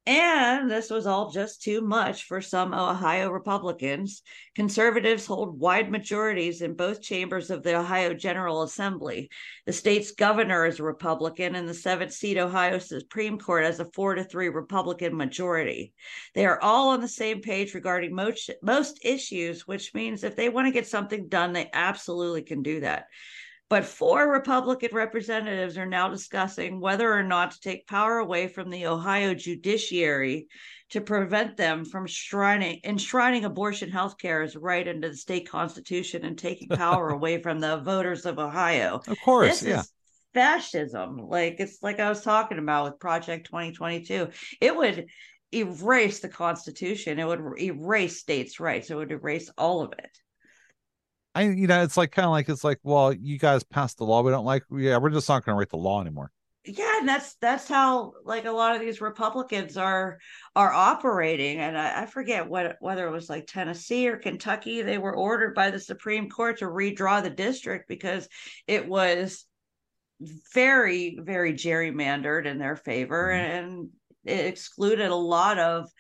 [0.06, 4.22] And this was all just too much for some Ohio Republicans.
[4.54, 9.28] Conservatives hold wide majorities in both chambers of the Ohio General Assembly.
[9.66, 13.84] The state's governor is a Republican, and the seventh seat Ohio Supreme Court has a
[13.84, 15.92] four to three Republican majority.
[16.34, 20.48] They are all on the same page regarding most, most issues, which means if they
[20.48, 23.04] want to get something done, they absolutely can do that.
[23.70, 28.68] But four Republican representatives are now discussing whether or not to take power away from
[28.68, 30.48] the Ohio judiciary
[30.88, 36.24] to prevent them from enshrining, enshrining abortion health care as right into the state constitution
[36.24, 39.02] and taking power away from the voters of Ohio.
[39.06, 39.80] Of course, this yeah.
[39.80, 39.92] is
[40.34, 41.18] fascism.
[41.28, 44.30] Like it's like I was talking about with Project 2022.
[44.60, 45.06] It would
[45.54, 47.20] erase the Constitution.
[47.20, 48.90] It would erase states' rights.
[48.90, 50.18] It would erase all of it.
[51.34, 54.04] I you know it's like kind of like it's like well you guys passed the
[54.04, 56.32] law we don't like yeah we're just not going to write the law anymore.
[56.64, 60.18] Yeah, and that's that's how like a lot of these Republicans are
[60.54, 61.58] are operating.
[61.58, 65.54] And I, I forget what whether it was like Tennessee or Kentucky, they were ordered
[65.54, 68.28] by the Supreme Court to redraw the district because
[68.66, 69.46] it was
[70.52, 73.50] very very gerrymandered in their favor mm-hmm.
[73.50, 73.88] and
[74.26, 75.90] it excluded a lot of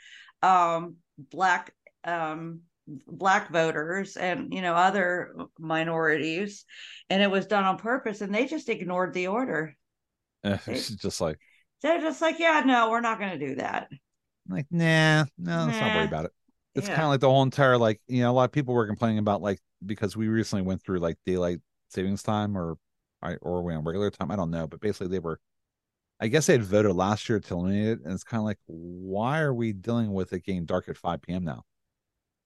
[0.42, 1.72] um black
[2.04, 2.60] um
[3.06, 6.64] black voters and you know other minorities
[7.08, 9.76] and it was done on purpose and they just ignored the order
[10.44, 11.38] eh, it's just like
[11.82, 13.88] they're just like yeah no we're not going to do that
[14.48, 16.32] like nah no let's not worry about it
[16.74, 16.94] it's yeah.
[16.94, 19.18] kind of like the whole entire like you know a lot of people were complaining
[19.18, 22.76] about like because we recently went through like daylight savings time or
[23.42, 25.38] or we on regular time i don't know but basically they were
[26.20, 28.58] I guess they had voted last year to eliminate it, and it's kind of like,
[28.66, 31.44] why are we dealing with it getting dark at 5 p.m.
[31.44, 31.62] now?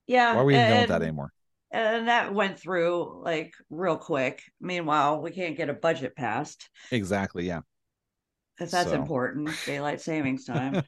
[0.07, 0.33] Yeah.
[0.35, 1.31] Why are we even with that anymore?
[1.71, 4.43] And that went through like real quick.
[4.61, 6.69] Meanwhile, we can't get a budget passed.
[6.91, 7.45] Exactly.
[7.45, 7.61] Yeah.
[8.55, 8.95] Because that's so.
[8.95, 9.49] important.
[9.65, 10.83] Daylight savings time.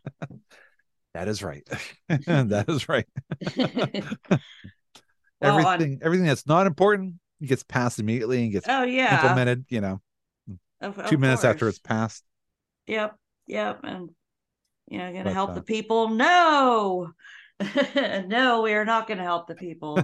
[1.13, 1.67] that is right.
[2.07, 3.07] that is right.
[3.57, 4.39] well,
[5.41, 5.99] everything on...
[6.01, 10.01] everything that's not important gets passed immediately and gets oh yeah implemented, you know.
[10.79, 11.53] Of, two of minutes course.
[11.53, 12.23] after it's passed.
[12.85, 13.15] Yep.
[13.47, 13.79] Yep.
[13.83, 14.09] And
[14.87, 16.09] you know, gonna but, help uh, the people.
[16.09, 17.11] No.
[18.27, 19.99] no, we are not going to help the people.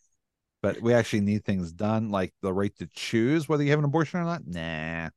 [0.62, 3.84] but we actually need things done, like the right to choose whether you have an
[3.84, 4.46] abortion or not.
[4.46, 5.10] Nah.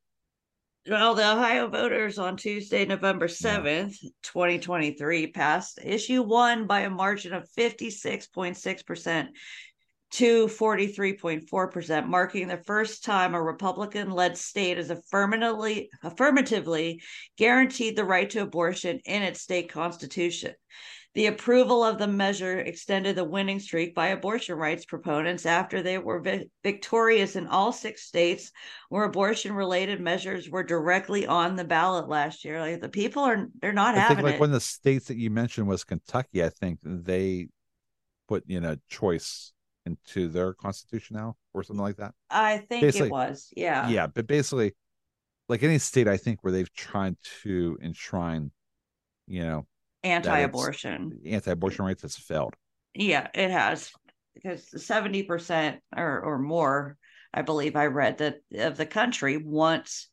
[0.89, 4.09] Well, the Ohio voters on Tuesday, November 7th, yeah.
[4.23, 9.27] 2023, passed issue one by a margin of 56.6%
[10.13, 17.01] to 43.4%, marking the first time a Republican led state has affirmatively, affirmatively
[17.37, 20.53] guaranteed the right to abortion in its state constitution.
[21.13, 25.97] The approval of the measure extended the winning streak by abortion rights proponents after they
[25.97, 28.51] were vi- victorious in all six states
[28.87, 32.61] where abortion related measures were directly on the ballot last year.
[32.61, 34.39] Like the people are they're not I having think like it.
[34.39, 36.43] one of the states that you mentioned was Kentucky.
[36.43, 37.49] I think they
[38.29, 39.51] put you know choice
[39.85, 42.13] into their constitution now or something like that.
[42.29, 43.49] I think basically, it was.
[43.57, 43.89] Yeah.
[43.89, 44.75] Yeah, but basically
[45.49, 48.51] like any state I think where they've tried to enshrine
[49.27, 49.67] you know
[50.03, 52.55] anti-abortion anti-abortion rights has failed
[52.93, 53.91] yeah it has
[54.33, 56.97] because 70% or, or more
[57.33, 60.09] i believe i read that of the country wants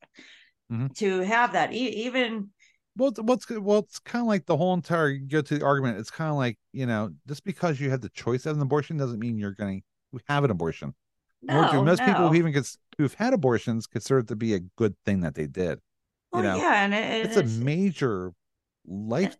[0.71, 0.89] mm-hmm.
[0.97, 2.51] to have that e- even
[2.97, 5.99] well what's well it's kind of like the whole entire you go to the argument
[5.99, 8.97] it's kind of like you know just because you have the choice of an abortion
[8.97, 9.83] doesn't mean you're going
[10.13, 10.95] to have an abortion
[11.41, 12.07] no, most no.
[12.07, 15.35] people who even gets who've had abortions consider it to be a good thing that
[15.35, 15.79] they did
[16.33, 18.33] well, you know yeah and it, it's, it's a major
[18.87, 19.37] life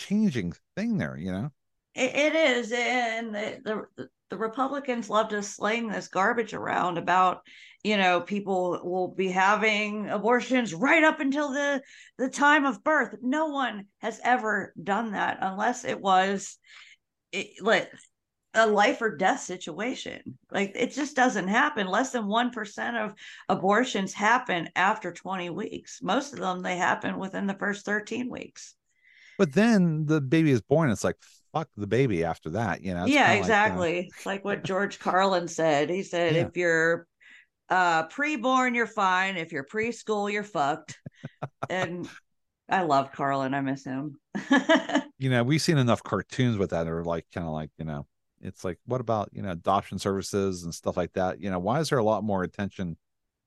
[0.00, 1.50] changing thing there, you know?
[1.94, 2.72] it, it is.
[2.72, 7.40] And the, the, the Republicans love to sling this garbage around about,
[7.82, 11.82] you know, people will be having abortions right up until the,
[12.18, 13.16] the time of birth.
[13.22, 16.58] No one has ever done that unless it was
[17.32, 17.90] it, like
[18.54, 20.38] a life or death situation.
[20.50, 21.86] Like it just doesn't happen.
[21.86, 23.14] Less than 1% of
[23.48, 26.00] abortions happen after 20 weeks.
[26.02, 28.74] Most of them, they happen within the first 13 weeks.
[29.40, 30.90] But then the baby is born.
[30.90, 31.16] It's like
[31.54, 32.82] fuck the baby after that.
[32.82, 33.06] You know.
[33.06, 33.78] yeah, exactly.
[33.80, 34.08] Like, you know...
[34.14, 35.88] it's like what George Carlin said.
[35.88, 36.42] He said, yeah.
[36.42, 37.06] if you're
[37.70, 39.38] uh pre-born, you're fine.
[39.38, 40.98] If you're preschool, you're fucked.
[41.70, 42.06] and
[42.68, 43.54] I love Carlin.
[43.54, 44.20] I miss him.
[45.18, 48.06] you know, we've seen enough cartoons with that are like kind of like, you know,
[48.42, 51.40] it's like, what about, you know, adoption services and stuff like that?
[51.40, 52.98] You know, why is there a lot more attention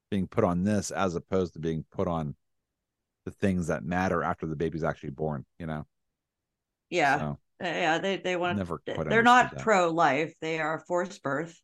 [0.10, 2.34] being put on this as opposed to being put on
[3.26, 5.86] the things that matter after the baby's actually born, you know?
[6.90, 7.20] Yeah.
[7.20, 7.26] So,
[7.64, 7.98] uh, yeah.
[8.00, 10.34] They, they want to, they're not pro life.
[10.42, 11.60] They are forced birth.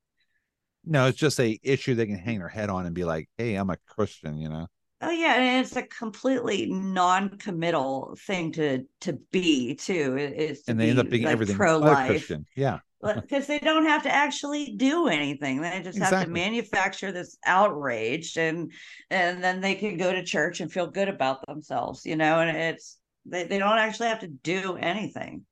[0.85, 3.55] No, it's just a issue they can hang their head on and be like, Hey,
[3.55, 4.67] I'm a Christian, you know?
[5.01, 10.17] Oh yeah, and it's a completely non-committal thing to to be too.
[10.17, 12.45] Is and they end up being like everything pro-life Christian.
[12.53, 12.79] Yeah.
[13.21, 15.61] because they don't have to actually do anything.
[15.61, 18.71] They just have to manufacture this outrage, and
[19.09, 22.39] and then they can go to church and feel good about themselves, you know.
[22.39, 25.45] And it's they they don't actually have to do anything.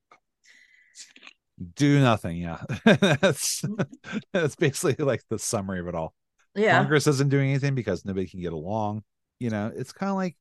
[1.74, 2.36] Do nothing.
[2.36, 2.60] Yeah.
[2.84, 3.64] that's
[4.32, 6.14] that's basically like the summary of it all.
[6.54, 9.04] Yeah, Congress isn't doing anything because nobody can get along.
[9.40, 10.36] You know, it's kind of like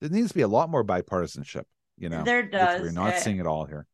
[0.00, 1.64] there needs to be a lot more bipartisanship.
[1.96, 2.82] You know, there does.
[2.82, 3.86] We're not eh, seeing it all here.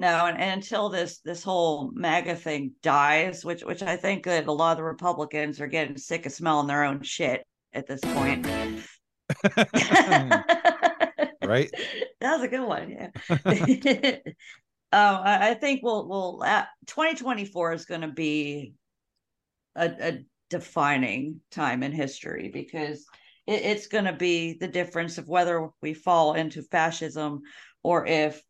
[0.00, 4.46] No, and, and until this this whole MAGA thing dies, which which I think that
[4.46, 8.00] a lot of the Republicans are getting sick of smelling their own shit at this
[8.00, 8.46] point.
[11.44, 11.70] right?
[12.20, 12.90] That was a good one.
[12.90, 13.10] Yeah.
[14.92, 18.74] um, I, I think we'll we'll uh, 2024 is going to be
[19.76, 20.18] a, a
[20.50, 23.06] defining time in history because
[23.46, 27.42] it, it's going to be the difference of whether we fall into fascism
[27.84, 28.42] or if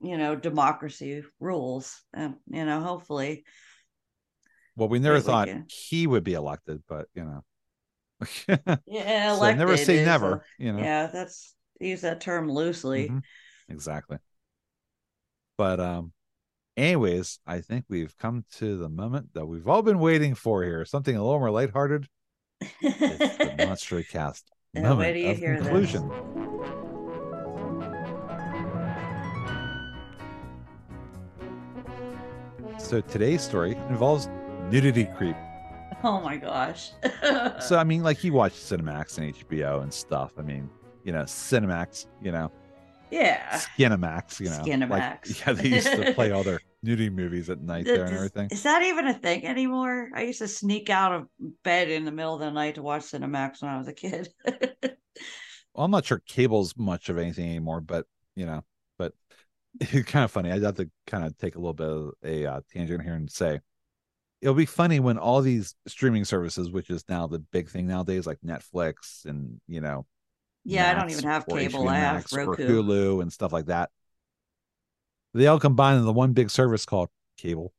[0.00, 2.02] you know democracy rules.
[2.14, 3.44] Um, you know, hopefully.
[4.76, 7.42] Well, we never we thought he would be elected, but you know.
[8.86, 10.78] Yeah, so never say never, a- you know.
[10.78, 13.08] yeah, that's use that term loosely.
[13.08, 13.22] Mhm.
[13.68, 14.18] Exactly.
[15.58, 16.12] But um
[16.76, 20.84] anyways, I think we've come to the moment that we've all been waiting for here.
[20.84, 22.06] Something a little more lighthearted.
[22.60, 26.35] It's the Straight Cast moment wait till you of hear this.
[32.86, 34.28] So today's story involves
[34.70, 35.34] nudity creep.
[36.04, 36.92] Oh my gosh.
[37.60, 40.34] So I mean, like you watch Cinemax and HBO and stuff.
[40.38, 40.70] I mean,
[41.02, 42.52] you know, Cinemax, you know,
[43.10, 43.58] yeah.
[43.58, 44.86] Skinemax, you know.
[44.86, 48.46] like- yeah, they used to play all their nudie movies at night there and everything.
[48.52, 50.10] Is that even a thing anymore?
[50.14, 51.26] I used to sneak out of
[51.64, 54.28] bed in the middle of the night to watch Cinemax when I was a kid.
[55.74, 58.06] Well, I'm not sure cable's much of anything anymore, but
[58.36, 58.62] you know,
[59.80, 60.50] it's kind of funny.
[60.50, 63.30] I'd have to kind of take a little bit of a uh, tangent here and
[63.30, 63.60] say
[64.40, 68.26] it'll be funny when all these streaming services, which is now the big thing nowadays,
[68.26, 70.06] like Netflix and you know,
[70.64, 71.88] yeah, I don't even have cable.
[71.88, 72.82] I have Max or Roku.
[72.82, 73.90] Hulu and stuff like that.
[75.34, 77.72] They all combine in the one big service called cable.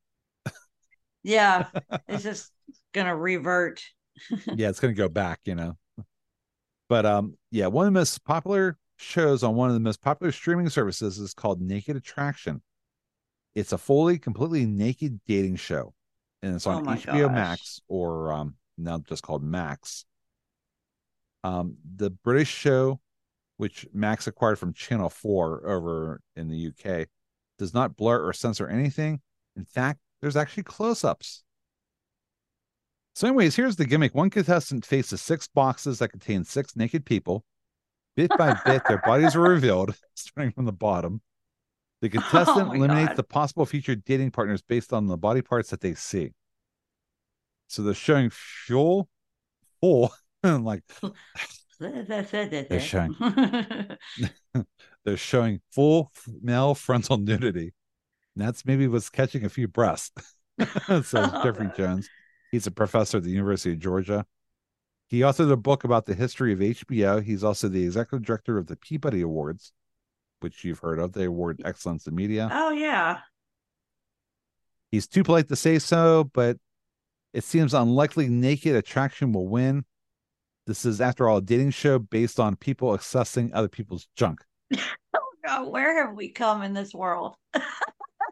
[1.23, 1.67] Yeah,
[2.07, 2.51] it's just
[2.93, 3.83] gonna revert.
[4.55, 5.77] yeah, it's to go back, you know.
[6.89, 10.31] But um, yeah, one of the most popular shows on one of the most popular
[10.31, 12.61] streaming services is called Naked Attraction.
[13.55, 15.93] It's a fully, completely naked dating show,
[16.43, 17.31] and it's Oh on my HBO gosh.
[17.31, 20.05] Max or um, now just called Max.
[21.43, 22.99] Um, the British show,
[23.57, 27.07] which Max acquired from Channel Four over in the UK,
[27.57, 29.21] does not blur or censor anything.
[29.55, 31.43] In fact, there's actually close-ups.
[33.15, 34.13] So, anyways, here's the gimmick.
[34.13, 37.43] One contestant faces six boxes that contain six naked people.
[38.17, 41.21] Bit by bit, their bodies were revealed, starting from the bottom.
[42.01, 43.17] The oh contestant Oh eliminates God.
[43.17, 46.33] the possible future dating partners based on the body parts that they see.
[47.67, 49.07] So they're showing full,
[49.81, 50.11] full,
[50.43, 50.83] like
[51.79, 53.15] They're showing.
[55.05, 56.11] they're showing full
[56.41, 57.73] male frontal nudity.
[58.35, 60.11] And that's maybe what's catching a few breasts,
[60.85, 61.11] says
[61.43, 62.09] Jeffrey Jones.
[62.51, 64.25] He's a professor at the University of Georgia.
[65.07, 67.23] He authored a book about the history of HBO.
[67.23, 69.71] He's also the executive director of the Peabody Awards,
[70.41, 71.13] which you've heard of.
[71.13, 72.49] They award excellence in media.
[72.51, 73.19] oh yeah.
[74.91, 76.57] He's too polite to say so, but
[77.33, 79.85] it seems unlikely Naked Attraction will win.
[80.65, 84.41] This is, after all, a dating show based on people accessing other people's junk.
[85.15, 87.35] Oh, God, where have we come in this world?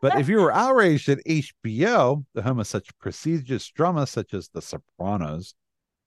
[0.01, 4.49] But if you were outraged at HBO, the home of such prestigious drama such as
[4.49, 5.55] The Sopranos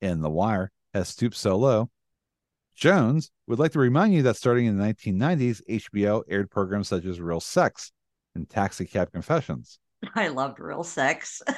[0.00, 1.90] and The Wire has stooped so low,
[2.74, 7.04] Jones would like to remind you that starting in the 1990s, HBO aired programs such
[7.04, 7.92] as Real Sex
[8.34, 9.78] and Taxi Cab Confessions.
[10.14, 11.42] I loved real sex.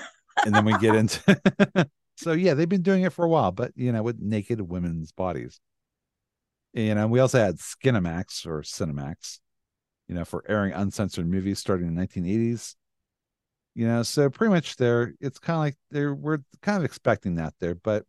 [0.47, 1.91] And then we get into.
[2.17, 5.12] so, yeah, they've been doing it for a while, but, you know, with naked women's
[5.12, 5.61] bodies.
[6.73, 9.41] You uh, know, we also had Skinemax or Cinemax,
[10.09, 12.77] you know, for airing uncensored movies starting in the 1980s.
[13.75, 17.35] You know, so pretty much there, it's kind of like they're we're kind of expecting
[17.35, 18.05] that there, but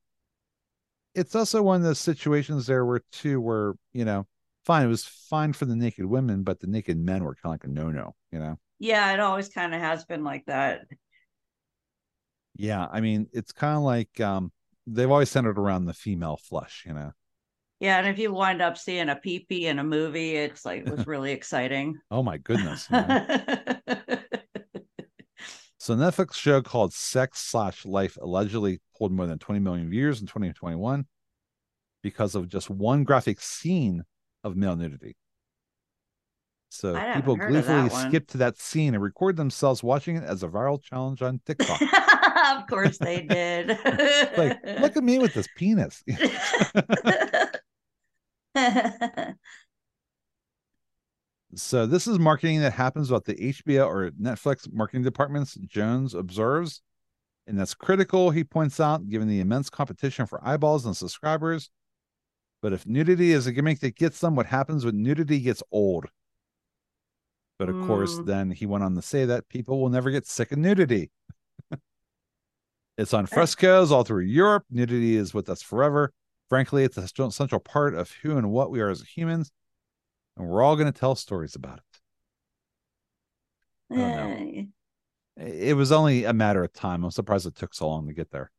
[1.16, 4.28] it's also one of those situations there where too where you know,
[4.66, 7.52] fine, it was fine for the naked women, but the naked men were kind of
[7.52, 8.58] like a no no, you know.
[8.80, 10.82] yeah, it always kind of has been like that.
[12.56, 14.52] Yeah, I mean, it's kind of like um,
[14.86, 17.12] they've always centered around the female flush you know.
[17.80, 20.88] Yeah, and if you wind up seeing a pee-pee in a movie, it's like it
[20.88, 22.00] was really exciting.
[22.12, 22.88] Oh my goodness.
[25.82, 30.28] So Netflix show called Sex Slash Life allegedly pulled more than 20 million views in
[30.28, 31.08] 2021.
[32.04, 34.04] because of just one graphic scene
[34.44, 35.16] of male nudity.
[36.70, 40.24] So people heard of that gleefully skip to that scene and record themselves watching it
[40.24, 41.82] as a viral challenge on TikTok.
[42.56, 43.70] of course they did.
[44.38, 46.04] like, look at me with this penis.
[51.56, 56.82] So this is marketing that happens about the HBO or Netflix marketing departments, Jones observes.
[57.48, 61.70] And that's critical, he points out, given the immense competition for eyeballs and subscribers.
[62.62, 66.06] But if nudity is a gimmick that gets them, what happens when nudity gets old?
[67.58, 68.26] But of course, Mm.
[68.26, 71.12] then he went on to say that people will never get sick of nudity.
[72.98, 74.64] it's on frescoes all through Europe.
[74.70, 76.14] Nudity is with us forever.
[76.50, 79.52] Frankly, it's a central part of who and what we are as humans
[80.42, 81.80] and we're all going to tell stories about
[83.90, 84.68] it.
[85.38, 87.04] It was only a matter of time.
[87.04, 88.52] I'm surprised it took so long to get there.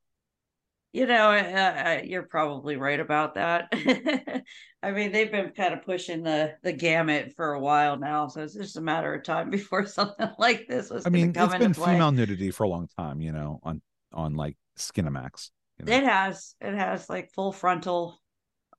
[0.92, 3.68] You know, uh, you're probably right about that.
[4.82, 8.42] I mean, they've been kind of pushing the the gamut for a while now, so
[8.42, 11.06] it's just a matter of time before something like this was.
[11.06, 11.94] I mean, it's been play.
[11.94, 13.80] female nudity for a long time, you know, on
[14.12, 15.50] on like Skinemax.
[15.78, 15.92] You know?
[15.96, 18.20] It has, it has like full frontal,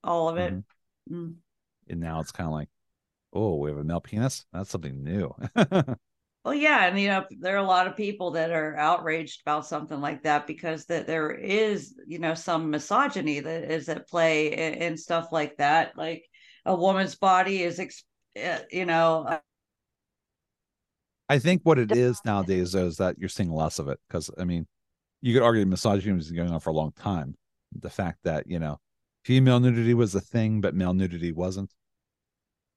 [0.04, 0.54] all of it.
[0.54, 0.64] Mhm.
[1.12, 1.36] Mm.
[1.90, 2.70] And now it's kind of like,
[3.34, 4.46] oh, we have a male penis.
[4.54, 5.34] That's something new.
[6.44, 9.66] Well, yeah, and you know, there are a lot of people that are outraged about
[9.66, 14.54] something like that because that there is, you know, some misogyny that is at play
[14.54, 15.98] and, stuff like that.
[15.98, 16.26] Like
[16.66, 19.40] a woman's body is, uh, you know, uh,
[21.30, 24.30] I think what it is nowadays though, is that you're seeing less of it because
[24.38, 24.68] I mean,
[25.22, 27.36] you could argue misogyny was going on for a long time.
[27.80, 28.80] The fact that you know,
[29.24, 31.72] female nudity was a thing, but male nudity wasn't,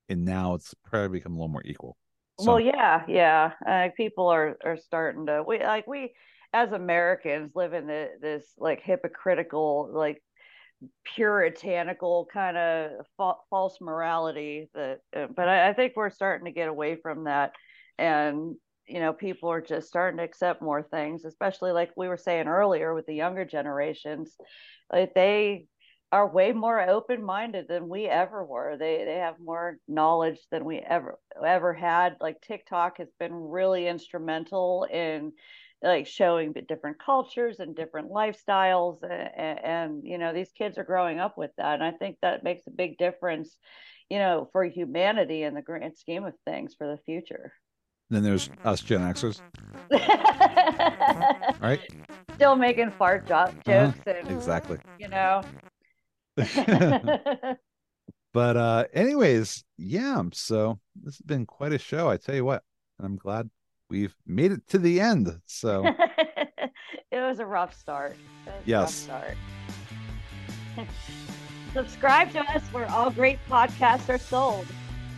[0.09, 1.97] and now it's probably become a little more equal.
[2.39, 3.53] So, well, yeah, yeah.
[3.67, 6.13] Uh, people are are starting to we like we
[6.53, 10.23] as Americans live in the, this like hypocritical, like
[11.17, 15.01] puritanical kind of fa- false morality that.
[15.15, 17.53] Uh, but I, I think we're starting to get away from that,
[17.99, 18.57] and
[18.87, 22.47] you know, people are just starting to accept more things, especially like we were saying
[22.47, 24.37] earlier with the younger generations.
[24.93, 25.67] Like they
[26.13, 28.77] are way more open minded than we ever were.
[28.79, 32.17] They they have more knowledge than we ever ever had.
[32.21, 35.33] Like TikTok has been really instrumental in
[35.83, 41.19] like showing different cultures and different lifestyles and, and you know these kids are growing
[41.19, 43.57] up with that and i think that makes a big difference
[44.09, 47.53] you know for humanity in the grand scheme of things for the future
[48.09, 49.41] then there's us Gen Xers,
[51.61, 51.81] right?
[52.35, 54.79] still making fart jo- Uh-huh, jokes and Exactly.
[54.99, 55.43] you know
[58.33, 60.23] but uh anyways, yeah.
[60.33, 62.09] So this has been quite a show.
[62.11, 62.63] I tell you what,
[63.01, 63.49] I'm glad
[63.89, 65.41] we've made it to the end.
[65.47, 65.85] So
[67.11, 68.17] it was a rough start.
[68.47, 68.95] A rough Yes.
[68.95, 69.35] start.
[71.73, 74.67] Subscribe to us where all great podcasts are sold.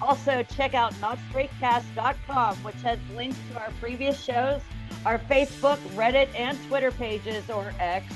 [0.01, 4.61] Also, check out notstraightcast.com, which has links to our previous shows,
[5.05, 8.07] our Facebook, Reddit, and Twitter pages, or X,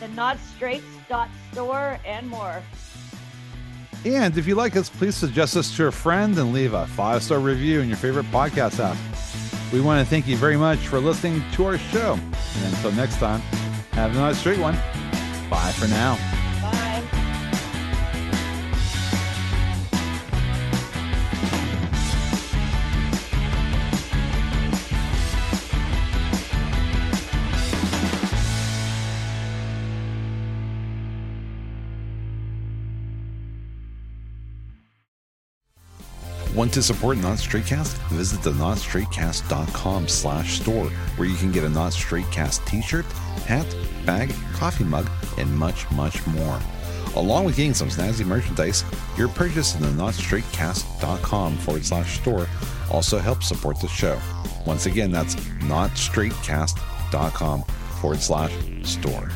[0.00, 2.62] the notstraights.store, and more.
[4.04, 7.22] And if you like us, please suggest us to a friend and leave a five
[7.22, 8.96] star review in your favorite podcast app.
[9.72, 12.14] We want to thank you very much for listening to our show.
[12.14, 13.40] And until next time,
[13.92, 14.74] have a nice straight one.
[15.50, 16.39] Bye for now.
[36.70, 37.98] Want to support Not Straightcast?
[38.10, 40.86] Visit the notstraightcast.com slash store
[41.16, 43.04] where you can get a Not Straightcast t-shirt,
[43.44, 43.66] hat,
[44.06, 46.60] bag, coffee mug, and much, much more.
[47.16, 48.84] Along with getting some snazzy merchandise,
[49.16, 52.46] your purchase in the notstraightcast.com forward slash store
[52.88, 54.16] also helps support the show.
[54.64, 57.62] Once again, that's notstraightcast.com
[58.00, 58.52] forward slash
[58.84, 59.28] store.